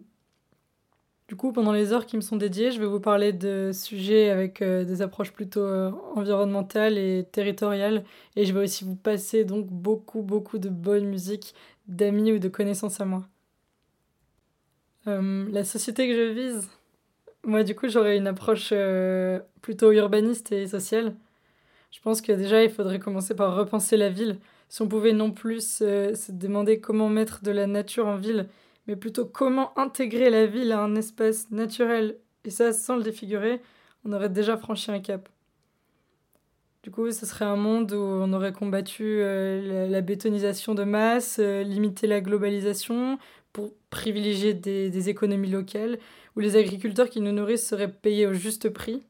[1.27, 4.29] du coup, pendant les heures qui me sont dédiées, je vais vous parler de sujets
[4.29, 5.65] avec euh, des approches plutôt
[6.15, 8.03] environnementales et territoriales.
[8.35, 11.53] Et je vais aussi vous passer donc beaucoup, beaucoup de bonne musique
[11.87, 13.27] d'amis ou de connaissances à moi.
[15.05, 16.69] la société que je vise,
[17.43, 18.73] moi du coup j'aurais une approche
[19.61, 21.15] plutôt urbaniste et sociale.
[21.91, 24.39] Je pense que déjà, il faudrait commencer par repenser la ville.
[24.69, 28.47] Si on pouvait non plus se, demander comment mettre de la nature en ville,
[28.87, 33.61] mais plutôt comment intégrer la ville à un espace naturel, et ça sans le défigurer,
[34.05, 35.27] on aurait déjà franchi un cap.
[36.83, 41.37] Du coup, ce serait un monde où on aurait combattu euh, la, bétonisation de masse,
[41.39, 43.19] euh, limité la globalisation
[43.53, 45.99] pour privilégier des, des, économies locales,
[46.35, 49.03] où les agriculteurs qui nous nourrissent seraient payés au juste prix,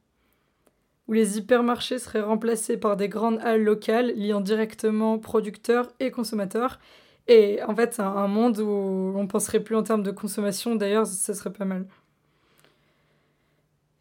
[1.12, 6.80] où les hypermarchés seraient remplacés par des grandes halles locales liant directement producteurs et consommateurs.
[7.28, 11.34] Et en fait, un monde où on penserait plus en termes de consommation, d'ailleurs, ce
[11.34, 11.86] serait pas mal.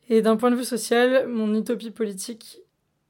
[0.09, 2.61] Et d'un point de vue social, mon utopie politique,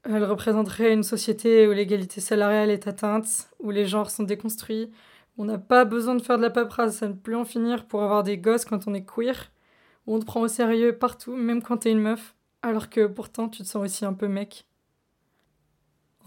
[0.03, 4.89] elle représenterait une société où l'égalité salariale est atteinte, où les genres sont déconstruits,
[5.37, 7.85] où on n'a pas besoin de faire de la paperasse à ne plus en finir
[7.85, 9.51] pour avoir des gosses quand on est queer,
[10.07, 13.49] où on te prend au sérieux partout, même quand t'es une meuf, alors que pourtant
[13.49, 14.65] tu te sens aussi un peu mec.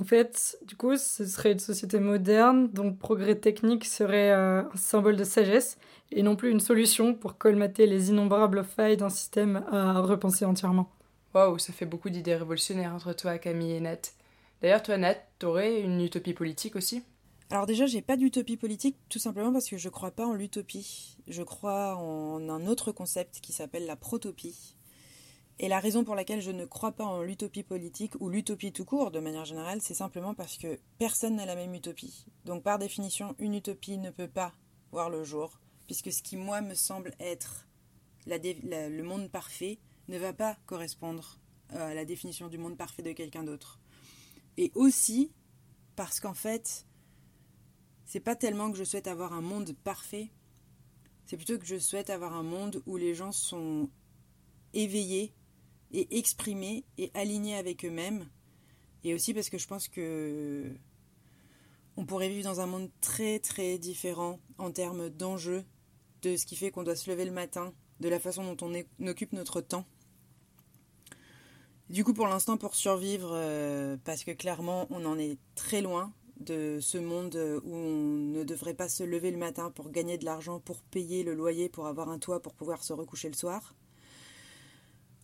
[0.00, 4.62] En fait, du coup, ce serait une société moderne dont le progrès technique serait euh,
[4.62, 5.78] un symbole de sagesse
[6.10, 10.90] et non plus une solution pour colmater les innombrables failles d'un système à repenser entièrement.
[11.32, 14.00] Waouh, ça fait beaucoup d'idées révolutionnaires entre toi, Camille et Nat.
[14.62, 17.04] D'ailleurs, toi, Nat, t'aurais une utopie politique aussi?
[17.50, 21.18] Alors déjà, j'ai pas d'utopie politique, tout simplement parce que je crois pas en l'utopie.
[21.28, 24.73] Je crois en un autre concept qui s'appelle la protopie.
[25.60, 28.84] Et la raison pour laquelle je ne crois pas en l'utopie politique ou l'utopie tout
[28.84, 32.26] court de manière générale, c'est simplement parce que personne n'a la même utopie.
[32.44, 34.52] Donc par définition, une utopie ne peut pas
[34.90, 37.68] voir le jour, puisque ce qui moi me semble être
[38.26, 41.38] le monde parfait ne va pas correspondre
[41.72, 43.78] euh, à la définition du monde parfait de quelqu'un d'autre.
[44.56, 45.30] Et aussi
[45.94, 46.86] parce qu'en fait,
[48.04, 50.30] c'est pas tellement que je souhaite avoir un monde parfait,
[51.26, 53.88] c'est plutôt que je souhaite avoir un monde où les gens sont
[54.72, 55.32] éveillés
[55.94, 58.26] et exprimés et alignés avec eux-mêmes.
[59.04, 60.72] Et aussi parce que je pense que
[61.96, 65.64] on pourrait vivre dans un monde très très différent en termes d'enjeux,
[66.22, 69.06] de ce qui fait qu'on doit se lever le matin, de la façon dont on,
[69.06, 69.86] occupe notre temps.
[71.90, 76.12] Du coup, pour l'instant, pour survivre, euh, parce que clairement, on en est très loin
[76.40, 77.90] de ce monde où on
[78.32, 81.68] ne devrait pas se lever le matin pour gagner de l'argent, pour payer le loyer,
[81.68, 83.74] pour avoir un toit, pour pouvoir se recoucher le soir.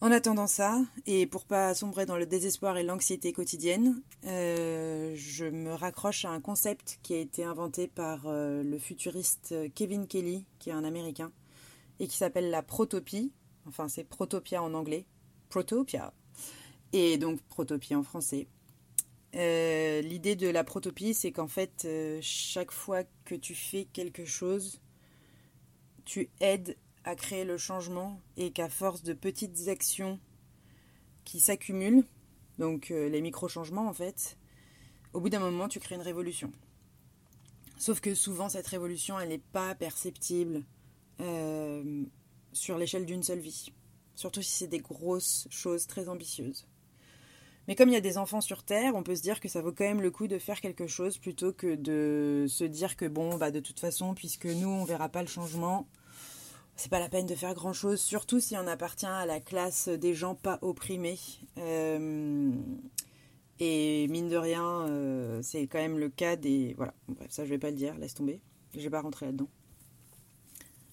[0.03, 5.45] En attendant ça, et pour pas sombrer dans le désespoir et l'anxiété quotidienne, euh, je
[5.45, 10.47] me raccroche à un concept qui a été inventé par euh, le futuriste Kevin Kelly,
[10.59, 11.33] qui est un Américain,
[11.99, 13.31] et qui s'appelle la protopie.
[13.67, 15.05] Enfin, c'est protopia en anglais.
[15.51, 16.15] Protopia.
[16.95, 18.47] Et donc protopie en français.
[19.35, 21.87] Euh, l'idée de la protopie, c'est qu'en fait,
[22.23, 24.81] chaque fois que tu fais quelque chose,
[26.07, 30.19] tu aides à créer le changement et qu'à force de petites actions
[31.25, 32.05] qui s'accumulent,
[32.59, 34.37] donc euh, les micro-changements en fait,
[35.13, 36.53] au bout d'un moment tu crées une révolution.
[37.79, 40.65] Sauf que souvent cette révolution elle n'est pas perceptible
[41.21, 42.05] euh,
[42.53, 43.73] sur l'échelle d'une seule vie,
[44.15, 46.67] surtout si c'est des grosses choses très ambitieuses.
[47.69, 49.63] Mais comme il y a des enfants sur Terre, on peut se dire que ça
[49.63, 53.05] vaut quand même le coup de faire quelque chose plutôt que de se dire que
[53.07, 55.87] bon, bah de toute façon, puisque nous on verra pas le changement,
[56.81, 59.89] c'est pas la peine de faire grand chose, surtout si on appartient à la classe
[59.89, 61.19] des gens pas opprimés.
[61.59, 62.51] Euh,
[63.59, 66.73] et mine de rien, euh, c'est quand même le cas des.
[66.79, 68.41] Voilà, bref, ça je vais pas le dire, laisse tomber.
[68.75, 69.51] Je vais pas rentrer là-dedans.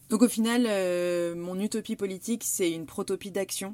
[0.09, 3.73] Donc au final, euh, mon utopie politique, c'est une protopie d'action.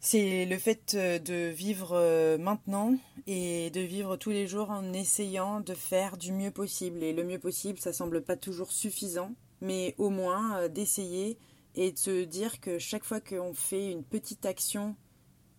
[0.00, 2.94] C'est le fait de vivre maintenant
[3.26, 7.02] et de vivre tous les jours en essayant de faire du mieux possible.
[7.02, 11.38] Et le mieux possible, ça semble pas toujours suffisant mais au moins euh, d'essayer
[11.74, 14.94] et de se dire que chaque fois qu'on fait une petite action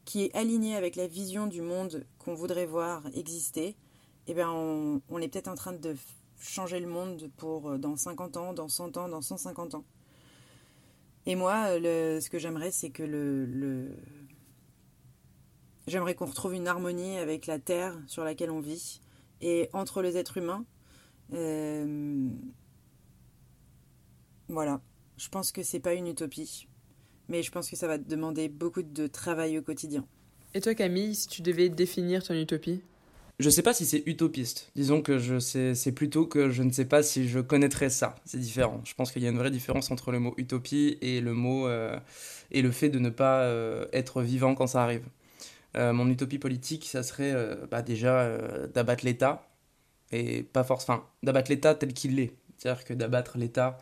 [0.05, 3.75] qui est alignée avec la vision du monde qu'on voudrait voir exister,
[4.27, 5.95] eh bien on, est peut-être en train de
[6.39, 9.85] changer le monde pour euh, dans 50 ans, dans 100 ans, dans 150 ans.
[11.25, 13.89] Et moi, euh, ce que j'aimerais, c'est que le,
[15.87, 19.01] J'aimerais qu'on retrouve une harmonie avec la terre sur laquelle on vit
[19.41, 20.65] et entre les êtres humains.
[24.47, 24.81] Voilà.
[25.17, 26.67] Je pense que c'est pas une utopie,
[27.29, 30.05] mais je pense que ça va te demander beaucoup de travail au quotidien.
[30.53, 32.81] Et toi, Camille, si tu devais définir ton utopie?
[33.37, 34.71] Je sais pas si c'est utopiste.
[34.75, 38.15] Disons que je sais, c'est plutôt que je ne sais pas si je connaîtrais ça.
[38.23, 38.79] C'est différent.
[38.85, 41.67] Je pense qu'il y a une vraie différence entre le mot utopie et le mot
[41.67, 41.99] euh,
[42.51, 45.03] et le fait de ne pas euh, être vivant quand ça arrive.
[45.75, 47.33] Euh, mon utopie politique, ça serait
[47.69, 48.37] bah, déjà
[48.73, 49.45] d'abattre l'État
[50.13, 52.31] et pas forcément, d'abattre l'État tel qu'il est.
[52.57, 53.77] C'est-à-dire que d'abattre l'État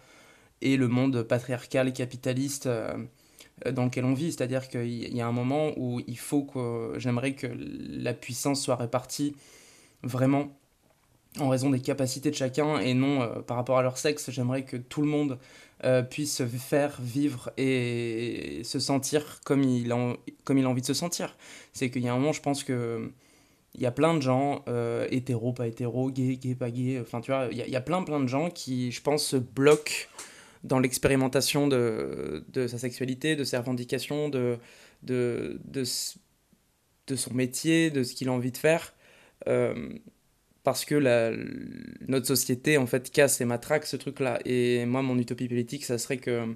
[0.64, 2.98] et le monde patriarcal et capitaliste euh,
[3.72, 4.32] dans lequel on vit.
[4.32, 8.76] C'est-à-dire qu'il y a un moment où il faut que j'aimerais que la puissance soit
[8.76, 9.36] répartie
[10.02, 10.50] vraiment
[11.40, 14.30] en raison des capacités de chacun et non euh, par rapport à leur sexe.
[14.32, 15.38] J'aimerais que tout le monde
[15.84, 20.88] euh, puisse faire, vivre et se sentir comme il a, comme il a envie de
[20.88, 21.36] se sentir.
[21.74, 23.12] C'est qu'il y a un moment, je pense que
[23.76, 27.22] il y a plein de gens, euh, hétéros, pas hétéros, gays, gays, pas gays, enfin
[27.22, 30.08] tu vois, il y, a, plein plein de gens qui, je pense, se bloquent
[30.64, 34.58] dans l'expérimentation de, de, sa sexualité, de ses revendications, de,
[35.04, 35.84] de, de,
[37.08, 38.94] de son métier, de ce qu'il a envie de faire
[40.64, 41.32] parce que la,
[42.08, 44.40] notre société en fait casse et matraque ce truc-là.
[44.46, 46.56] Et moi, mon utopie politique, ça serait que,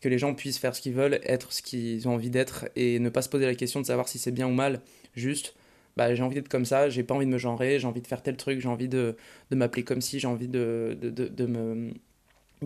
[0.00, 2.98] que les gens puissent faire ce qu'ils veulent, être ce qu'ils ont envie d'être et
[2.98, 4.80] ne pas se poser la question de savoir si c'est bien ou mal.
[5.14, 5.54] Juste,
[5.96, 8.06] bah, j'ai envie d'être comme ça, j'ai pas envie de me genrer, j'ai envie de
[8.06, 9.16] faire tel truc, j'ai envie de,
[9.50, 11.92] de m'appeler comme si, j'ai envie de, de, de, de, me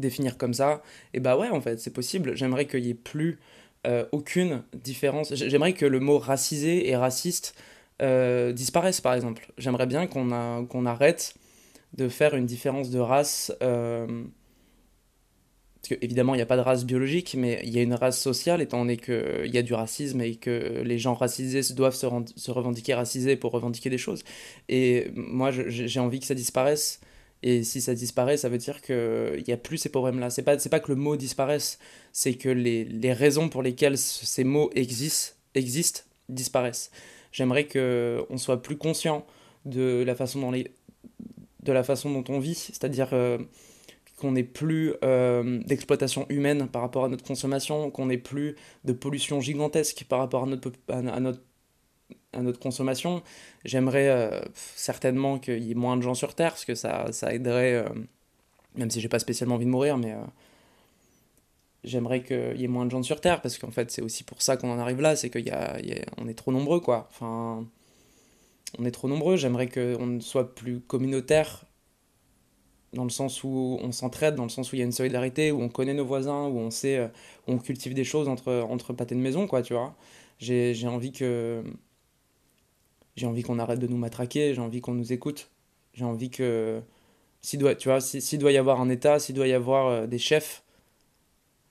[0.01, 0.83] définir comme ça.
[1.15, 2.37] Et bah ouais, en fait, c'est possible.
[2.37, 3.39] J'aimerais qu'il y ait plus
[3.87, 5.35] euh, aucune différence.
[5.35, 7.55] J'aimerais que le mot racisé et raciste
[8.03, 9.53] euh, disparaissent, par exemple.
[9.59, 11.35] J'aimerais bien qu'on arrête
[11.95, 13.53] de faire une différence de race.
[13.63, 14.25] Euh,
[15.77, 18.21] parce qu'évidemment, il n'y a pas de race biologique, mais il y a une race
[18.21, 22.51] sociale, étant donné qu'il y a du racisme et que les gens racisés doivent se
[22.51, 24.25] revendiquer racisés pour revendiquer des choses.
[24.69, 27.01] Et moi, j'ai envie que ça disparaisse.
[27.49, 30.31] Et si ça disparaît, ça veut dire qu'il n'y a plus ces problèmes-là.
[30.31, 31.79] C'est pas, pas que le mot disparaisse,
[32.13, 36.91] c'est que les, les, raisons pour lesquelles ces mots existent, existent disparaissent.
[37.31, 39.25] J'aimerais qu'on soit plus conscient
[39.65, 40.73] de la façon dont, les,
[41.63, 43.39] de la façon dont on vit, c'est-à-dire euh,
[44.17, 48.93] qu'on n'ait plus euh, d'exploitation humaine par rapport à notre consommation, qu'on n'ait plus de
[48.93, 51.43] pollution gigantesque par rapport à notre, à, notre,
[52.37, 53.23] à notre consommation.
[53.65, 57.33] J'aimerais euh, certainement qu'il y ait moins de gens sur Terre, parce que ça, ça
[57.33, 57.85] aiderait,
[58.75, 60.15] même si j'ai pas spécialement envie de mourir, mais
[61.85, 64.43] j'aimerais qu'il y ait moins de gens sur Terre, parce qu'en fait, c'est aussi pour
[64.43, 67.09] ça qu'on en arrive là, c'est qu'on y a, est trop nombreux, quoi.
[67.11, 67.67] Enfin,
[68.79, 71.65] on est trop nombreux, j'aimerais qu'on soit plus communautaire,
[72.93, 75.53] dans le sens où on s'entraide, dans le sens où il y a une solidarité,
[75.53, 77.09] où on connaît nos voisins, où on sait, euh,
[77.47, 79.95] où on cultive des choses entre, entre pâtés de maison, quoi, tu vois.
[80.39, 81.63] J'ai envie que...
[83.17, 85.51] J'ai envie qu'on arrête de nous matraquer, j'ai envie qu'on nous écoute,
[85.95, 86.83] j'ai envie que...
[87.43, 90.07] S'il doit, tu vois, s'il doit y avoir un État, s'il doit y avoir euh,
[90.07, 90.65] des chefs,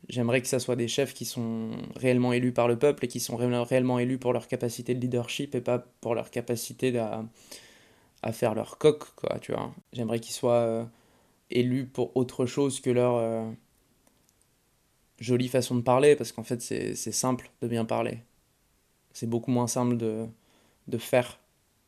[0.08, 3.20] J'aimerais que ça soit des chefs qui sont réellement élus par le peuple et qui
[3.20, 7.26] sont réellement élus pour leur capacité de leadership et pas pour leur capacité à,
[8.22, 9.74] à faire leur coq, quoi, tu vois.
[9.94, 10.86] J'aimerais qu'ils soient euh,
[11.50, 13.50] élus pour autre chose que leur euh,
[15.20, 18.20] jolie façon de parler, parce qu'en fait, c'est simple de bien parler.
[19.14, 20.28] C'est beaucoup moins simple de,
[20.88, 21.40] de faire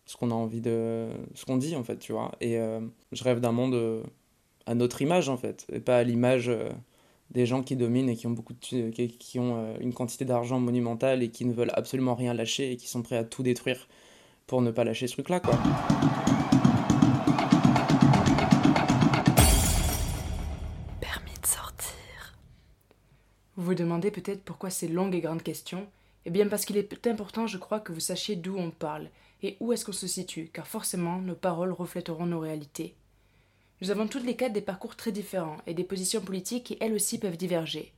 [0.06, 1.10] ce qu'on a envie de...
[1.36, 2.32] ce qu'on dit, en fait, tu vois.
[2.40, 2.80] Et euh,
[3.12, 4.04] je rêve d'un monde
[4.66, 6.50] à notre image, en fait, et pas à l'image
[7.32, 10.60] des gens qui dominent et qui ont, beaucoup de, qui, ont euh, une quantité d'argent
[10.60, 13.88] monumentale et qui ne veulent absolument rien lâcher et qui sont prêts à tout détruire
[14.46, 15.56] pour ne pas lâcher ce truc-là, quoi.
[21.02, 22.38] Permis de sortir.
[23.58, 25.86] Vous vous demandez peut-être pourquoi ces longues et grandes questions
[26.28, 29.08] Eh bien parce qu'il est important, je crois, que vous sachiez d'où on parle
[29.42, 32.96] et où est-ce qu'on se situe, car forcément nos paroles reflèteront nos réalités.
[33.80, 36.94] Nous avons toutes les quatre des parcours très différents et des positions politiques qui elles
[36.94, 37.94] aussi peuvent diverger.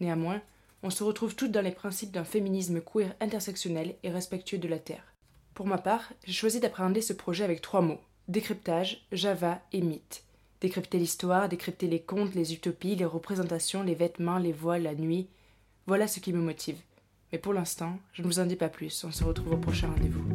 [0.00, 0.42] Néanmoins,
[0.82, 4.80] on se retrouve toutes dans les principes d'un féminisme queer intersectionnel et respectueux de la
[4.80, 5.14] Terre.
[5.54, 10.24] Pour ma part, j'ai choisi d'appréhender ce projet avec trois mots décryptage, Java et mythe.
[10.60, 15.28] Décrypter l'histoire, décrypter les contes, les utopies, les représentations, les vêtements, les voiles, la nuit.
[15.86, 16.80] Voilà ce qui me motive.
[17.32, 19.04] Mais pour l'instant, je ne vous en dis pas plus.
[19.04, 20.29] On se retrouve au prochain rendez-vous.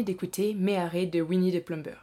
[0.00, 1.98] D'écouter Méharé de Winnie the Plumber.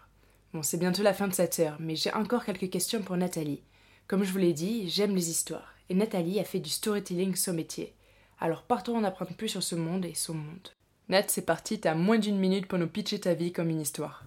[0.53, 3.63] Bon, c'est bientôt la fin de cette heure, mais j'ai encore quelques questions pour Nathalie.
[4.07, 7.53] Comme je vous l'ai dit, j'aime les histoires, et Nathalie a fait du storytelling son
[7.53, 7.95] métier.
[8.39, 10.69] Alors partons en apprendre plus sur ce monde et son monde.
[11.09, 14.25] Nat, c'est parti, t'as moins d'une minute pour nous pitcher ta vie comme une histoire.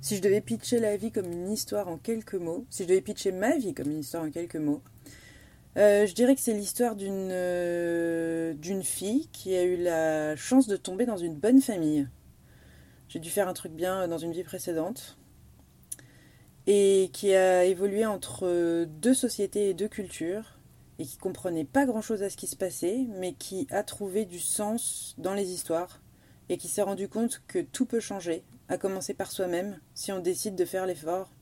[0.00, 3.00] Si je devais pitcher la vie comme une histoire en quelques mots, si je devais
[3.00, 4.82] pitcher ma vie comme une histoire en quelques mots,
[5.76, 10.66] euh, je dirais que c'est l'histoire d'une euh, d'une fille qui a eu la chance
[10.66, 12.08] de tomber dans une bonne famille.
[13.10, 15.18] J'ai dû faire un truc bien dans une vie précédente.
[16.68, 20.60] Et qui a évolué entre deux sociétés et deux cultures.
[21.00, 24.26] Et qui comprenait pas grand chose à ce qui se passait, mais qui a trouvé
[24.26, 26.00] du sens dans les histoires.
[26.48, 30.20] Et qui s'est rendu compte que tout peut changer, à commencer par soi-même, si on
[30.20, 31.32] décide de faire l'effort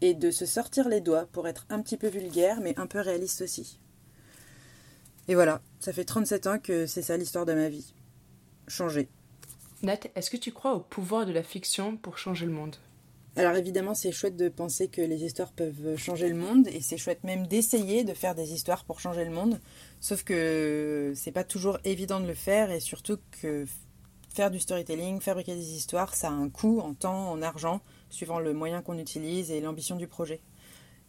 [0.00, 3.00] et de se sortir les doigts pour être un petit peu vulgaire mais un peu
[3.00, 3.80] réaliste aussi.
[5.28, 7.94] Et voilà, ça fait 37 ans que c'est ça l'histoire de ma vie.
[8.68, 9.08] Changer.
[9.82, 12.76] Nat, est-ce que tu crois au pouvoir de la fiction pour changer le monde?
[13.36, 16.96] Alors évidemment, c'est chouette de penser que les histoires peuvent changer le monde et c'est
[16.96, 19.60] chouette même d'essayer de faire des histoires pour changer le monde.
[20.00, 23.64] Sauf que c'est pas toujours évident de le faire et surtout que
[24.34, 28.40] faire du storytelling, fabriquer des histoires, ça a un coût en temps, en argent suivant
[28.40, 30.40] le moyen qu'on utilise et l'ambition du projet.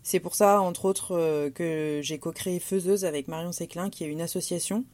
[0.04, 4.08] C'est pour ça, entre autres, euh, que j'ai co-créé Faiseuse avec Marion Séclin, qui est
[4.08, 4.86] une association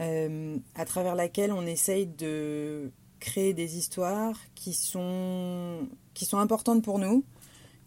[0.00, 2.90] euh, à travers laquelle on essaye de
[3.20, 7.24] créer des histoires qui sont, qui sont importantes pour nous,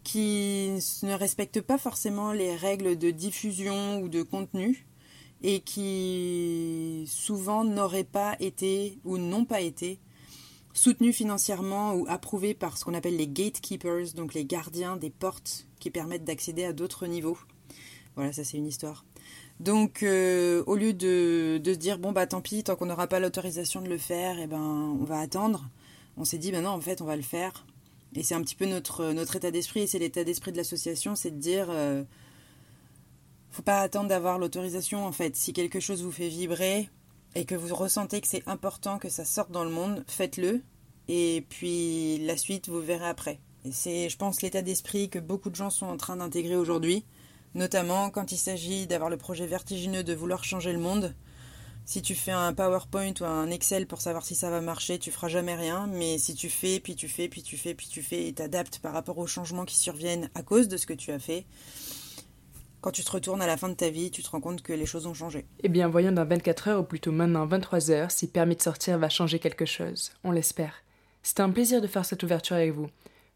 [0.02, 0.70] qui
[1.02, 4.86] ne respectent pas forcément les règles de diffusion ou de contenu,
[5.42, 10.00] et qui souvent n'auraient pas été ou n'ont pas été
[10.72, 15.66] soutenu financièrement ou approuvé par ce qu'on appelle les gatekeepers, donc les gardiens des portes
[15.80, 17.38] qui permettent d'accéder à d'autres niveaux.
[18.14, 19.04] Voilà, ça c'est une histoire.
[19.60, 23.06] Donc, euh, au lieu de, de, se dire, bon, bah tant pis, tant qu'on n'aura
[23.06, 25.70] pas l'autorisation de le faire, eh ben, on va attendre,
[26.16, 27.64] on s'est dit, ben non, en fait, on va le faire.
[28.14, 31.16] Et c'est un petit peu notre, notre état d'esprit, et c'est l'état d'esprit de l'association,
[31.16, 32.04] c'est de dire, euh,
[33.50, 35.36] faut pas attendre d'avoir l'autorisation, en fait.
[35.36, 36.90] Si quelque chose vous fait vibrer,
[37.36, 40.62] et que vous ressentez que c'est important que ça sorte dans le monde, faites-le.
[41.08, 43.38] Et puis la suite, vous verrez après.
[43.64, 47.04] Et c'est, je pense, l'état d'esprit que beaucoup de gens sont en train d'intégrer aujourd'hui,
[47.54, 51.14] notamment quand il s'agit d'avoir le projet vertigineux de vouloir changer le monde.
[51.84, 55.12] Si tu fais un PowerPoint ou un Excel pour savoir si ça va marcher, tu
[55.12, 55.86] feras jamais rien.
[55.86, 58.80] Mais si tu fais, puis tu fais, puis tu fais, puis tu fais, et t'adaptes
[58.80, 61.46] par rapport aux changements qui surviennent à cause de ce que tu as fait,
[62.80, 64.72] quand tu te retournes à la fin de ta vie, tu te rends compte que
[64.72, 65.46] les choses ont changé.
[65.62, 68.98] Eh bien, voyons dans 24 heures ou plutôt maintenant 23 heures si permis de sortir
[68.98, 70.12] va changer quelque chose.
[70.24, 70.82] On l'espère.
[71.22, 72.88] C'était un plaisir de faire cette ouverture avec vous.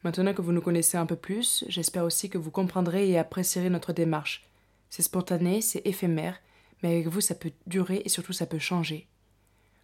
[0.03, 3.69] Maintenant que vous nous connaissez un peu plus, j'espère aussi que vous comprendrez et apprécierez
[3.69, 4.47] notre démarche.
[4.89, 6.41] C'est spontané, c'est éphémère,
[6.83, 9.07] mais avec vous ça peut durer et surtout ça peut changer.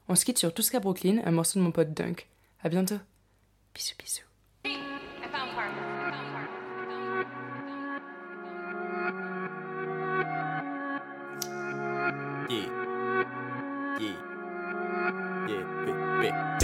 [0.09, 2.29] On se quitte sur Tuska Brooklyn, un morceau de mon pote Dunk.
[2.63, 2.99] À bientôt.
[3.75, 4.23] Bisous bisous.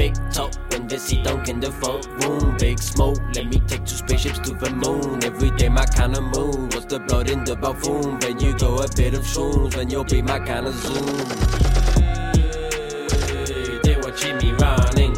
[0.02, 2.56] Big talk when they see dunk in the front room.
[2.58, 5.22] Big smoke, let me take two spaceships to the moon.
[5.22, 6.74] Every day my kind of mood.
[6.74, 8.18] What's the blood in the buffoon?
[8.18, 11.06] When you go a bit of shrooms, when you'll be my kind of zoom.
[13.84, 15.14] They watching me running.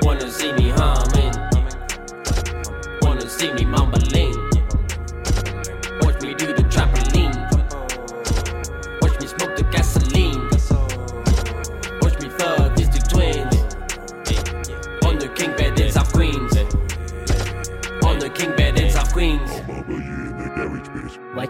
[0.00, 1.34] Wanna see me humming.
[3.02, 4.29] Wanna see me mumbling.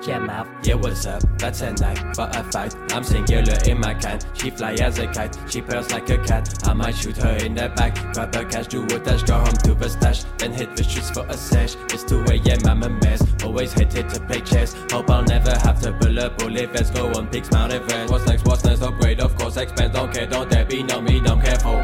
[0.06, 0.48] Your mouth.
[0.62, 1.22] Yeah, what's up?
[1.38, 2.74] That's a night for a fight.
[2.90, 4.24] I'm singular in my kind.
[4.32, 5.36] She fly as a kite.
[5.48, 6.66] She purrs like a cat.
[6.66, 7.94] I might shoot her in the back.
[8.14, 10.24] Grab her cash, do a dash, go home to the stash.
[10.38, 11.76] Then hit the streets for a sesh.
[11.90, 12.66] It's 2 a.m.
[12.66, 13.22] I'm a mess.
[13.44, 14.74] Always it to play chess.
[14.90, 16.94] Hope I'll never have to pull up bullet vest.
[16.94, 18.10] Go on Peaks Mount Everest.
[18.10, 18.46] What's next?
[18.46, 18.82] What's next?
[18.82, 19.58] Upgrade, of course.
[19.58, 21.82] Expense, don't care, don't there be no me, don't careful.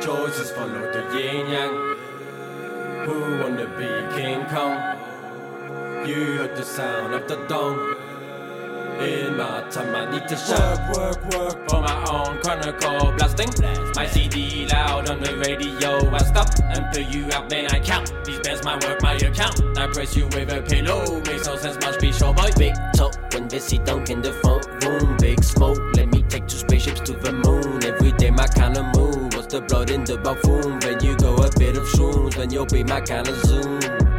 [0.00, 1.92] Choices follow the yin yang.
[3.06, 5.11] Who wanna be King Kong?
[6.06, 7.78] You heard the sound of the dong.
[9.00, 13.50] In my time, I need to work, work, work for my own chronicle blasting.
[13.94, 16.10] My CD loud on the radio.
[16.12, 18.12] I stop and put you out, then I count.
[18.24, 19.78] These bands might work my account.
[19.78, 21.20] I press you with a pillow.
[21.20, 22.50] Makes no sense, must be show boy.
[22.58, 25.16] Big talk when they see dunk in the front room.
[25.18, 27.84] Big smoke, let me take two spaceships to the moon.
[27.84, 29.34] Every day, my kind of mood.
[29.34, 30.80] What's the blood in the buffoon?
[30.80, 34.11] When you go a bit of shrooms, when you'll be my kind of zoom.